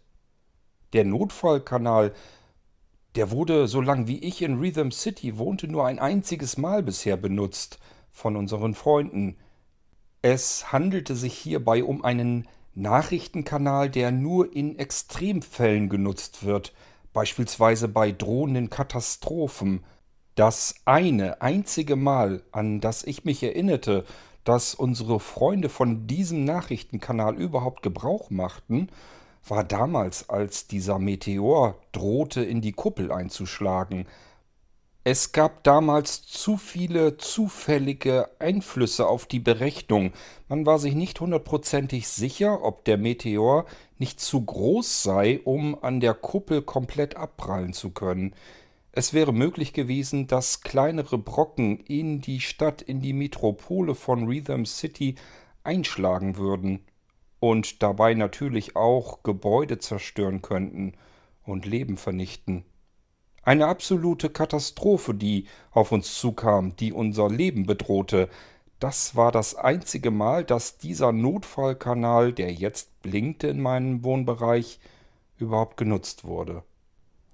Der 0.93 1.05
Notfallkanal, 1.05 2.11
der 3.15 3.31
wurde, 3.31 3.67
so 3.67 3.81
lang 3.81 4.07
wie 4.07 4.19
ich 4.19 4.41
in 4.41 4.59
Rhythm 4.59 4.91
City 4.91 5.37
wohnte, 5.37 5.67
nur 5.67 5.85
ein 5.85 5.99
einziges 5.99 6.57
Mal 6.57 6.83
bisher 6.83 7.17
benutzt 7.17 7.79
von 8.11 8.35
unseren 8.35 8.73
Freunden. 8.73 9.37
Es 10.21 10.71
handelte 10.71 11.15
sich 11.15 11.33
hierbei 11.33 11.83
um 11.83 12.03
einen 12.03 12.47
Nachrichtenkanal, 12.73 13.89
der 13.89 14.11
nur 14.11 14.53
in 14.53 14.77
Extremfällen 14.77 15.87
genutzt 15.87 16.45
wird, 16.45 16.73
beispielsweise 17.13 17.87
bei 17.87 18.11
drohenden 18.11 18.69
Katastrophen. 18.69 19.85
Das 20.35 20.75
eine 20.83 21.41
einzige 21.41 21.95
Mal, 21.95 22.43
an 22.51 22.81
das 22.81 23.03
ich 23.03 23.23
mich 23.23 23.41
erinnerte, 23.41 24.03
dass 24.43 24.75
unsere 24.75 25.21
Freunde 25.21 25.69
von 25.69 26.05
diesem 26.05 26.43
Nachrichtenkanal 26.43 27.35
überhaupt 27.35 27.81
Gebrauch 27.81 28.29
machten, 28.29 28.89
war 29.49 29.63
damals, 29.63 30.29
als 30.29 30.67
dieser 30.67 30.99
Meteor 30.99 31.75
drohte, 31.91 32.43
in 32.43 32.61
die 32.61 32.71
Kuppel 32.71 33.11
einzuschlagen. 33.11 34.07
Es 35.03 35.33
gab 35.33 35.63
damals 35.63 36.25
zu 36.25 36.57
viele 36.57 37.17
zufällige 37.17 38.27
Einflüsse 38.39 39.07
auf 39.07 39.27
die 39.27 39.39
Berechnung. 39.39 40.13
Man 40.49 40.65
war 40.65 40.79
sich 40.79 40.95
nicht 40.95 41.19
hundertprozentig 41.19 42.07
sicher, 42.07 42.63
ob 42.63 42.85
der 42.85 42.97
Meteor 42.97 43.65
nicht 43.99 44.19
zu 44.19 44.43
groß 44.43 45.03
sei, 45.03 45.41
um 45.43 45.81
an 45.83 45.99
der 45.99 46.15
Kuppel 46.15 46.63
komplett 46.63 47.17
abprallen 47.17 47.73
zu 47.73 47.91
können. 47.91 48.33
Es 48.93 49.13
wäre 49.13 49.31
möglich 49.31 49.73
gewesen, 49.73 50.25
dass 50.25 50.61
kleinere 50.61 51.19
Brocken 51.19 51.81
in 51.81 52.21
die 52.21 52.39
Stadt, 52.39 52.81
in 52.81 53.01
die 53.01 53.13
Metropole 53.13 53.93
von 53.93 54.25
Rhythm 54.25 54.65
City 54.65 55.15
einschlagen 55.63 56.37
würden 56.37 56.79
und 57.49 57.83
dabei 57.83 58.15
natürlich 58.15 58.75
auch 58.75 59.21
Gebäude 59.21 59.77
zerstören 59.77 60.41
könnten 60.41 60.93
und 61.43 61.67
Leben 61.67 61.95
vernichten. 61.95 62.65
Eine 63.43 63.67
absolute 63.67 64.31
Katastrophe, 64.31 65.13
die 65.13 65.45
auf 65.69 65.91
uns 65.91 66.17
zukam, 66.19 66.75
die 66.75 66.91
unser 66.91 67.29
Leben 67.29 67.67
bedrohte. 67.67 68.29
Das 68.79 69.15
war 69.15 69.31
das 69.31 69.53
einzige 69.53 70.09
Mal, 70.09 70.43
dass 70.43 70.79
dieser 70.79 71.11
Notfallkanal, 71.11 72.33
der 72.33 72.51
jetzt 72.51 72.99
blinkte 73.03 73.47
in 73.47 73.61
meinem 73.61 74.03
Wohnbereich, 74.03 74.79
überhaupt 75.37 75.77
genutzt 75.77 76.23
wurde. 76.23 76.63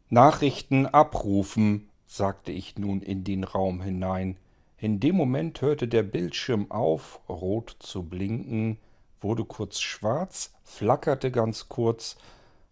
Nachrichten 0.10 0.88
abrufen, 0.88 1.90
sagte 2.06 2.52
ich 2.52 2.78
nun 2.78 3.02
in 3.02 3.24
den 3.24 3.46
Raum 3.46 3.82
hinein. 3.82 4.36
In 4.78 5.00
dem 5.00 5.16
Moment 5.16 5.62
hörte 5.62 5.88
der 5.88 6.04
Bildschirm 6.04 6.70
auf, 6.70 7.22
rot 7.30 7.78
zu 7.80 8.04
blinken, 8.04 8.78
wurde 9.22 9.46
kurz 9.46 9.80
schwarz, 9.80 10.54
flackerte 10.64 11.32
ganz 11.32 11.70
kurz 11.70 12.18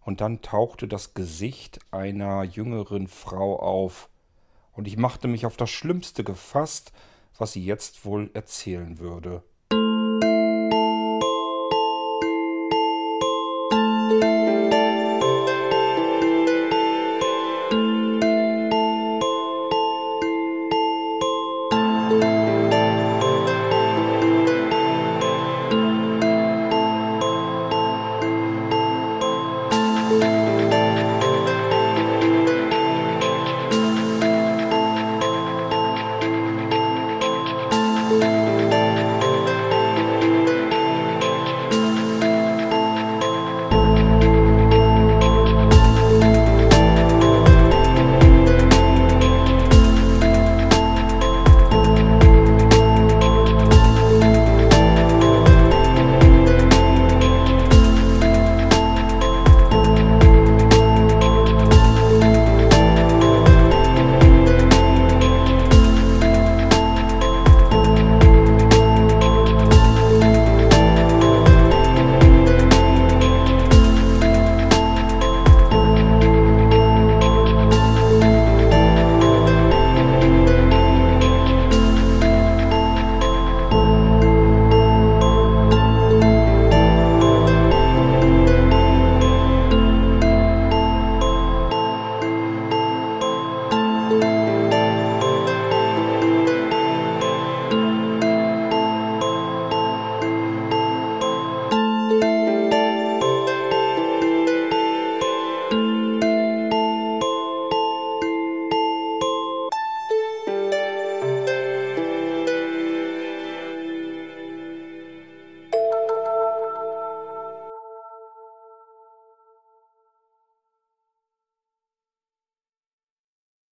und 0.04 0.20
dann 0.20 0.42
tauchte 0.42 0.88
das 0.88 1.14
Gesicht 1.14 1.78
einer 1.90 2.42
jüngeren 2.42 3.06
Frau 3.08 3.58
auf, 3.58 4.08
und 4.72 4.86
ich 4.86 4.96
machte 4.96 5.28
mich 5.28 5.46
auf 5.46 5.56
das 5.56 5.70
Schlimmste 5.70 6.24
gefasst, 6.24 6.92
was 7.36 7.52
sie 7.52 7.64
jetzt 7.64 8.04
wohl 8.04 8.30
erzählen 8.34 8.98
würde. 8.98 9.42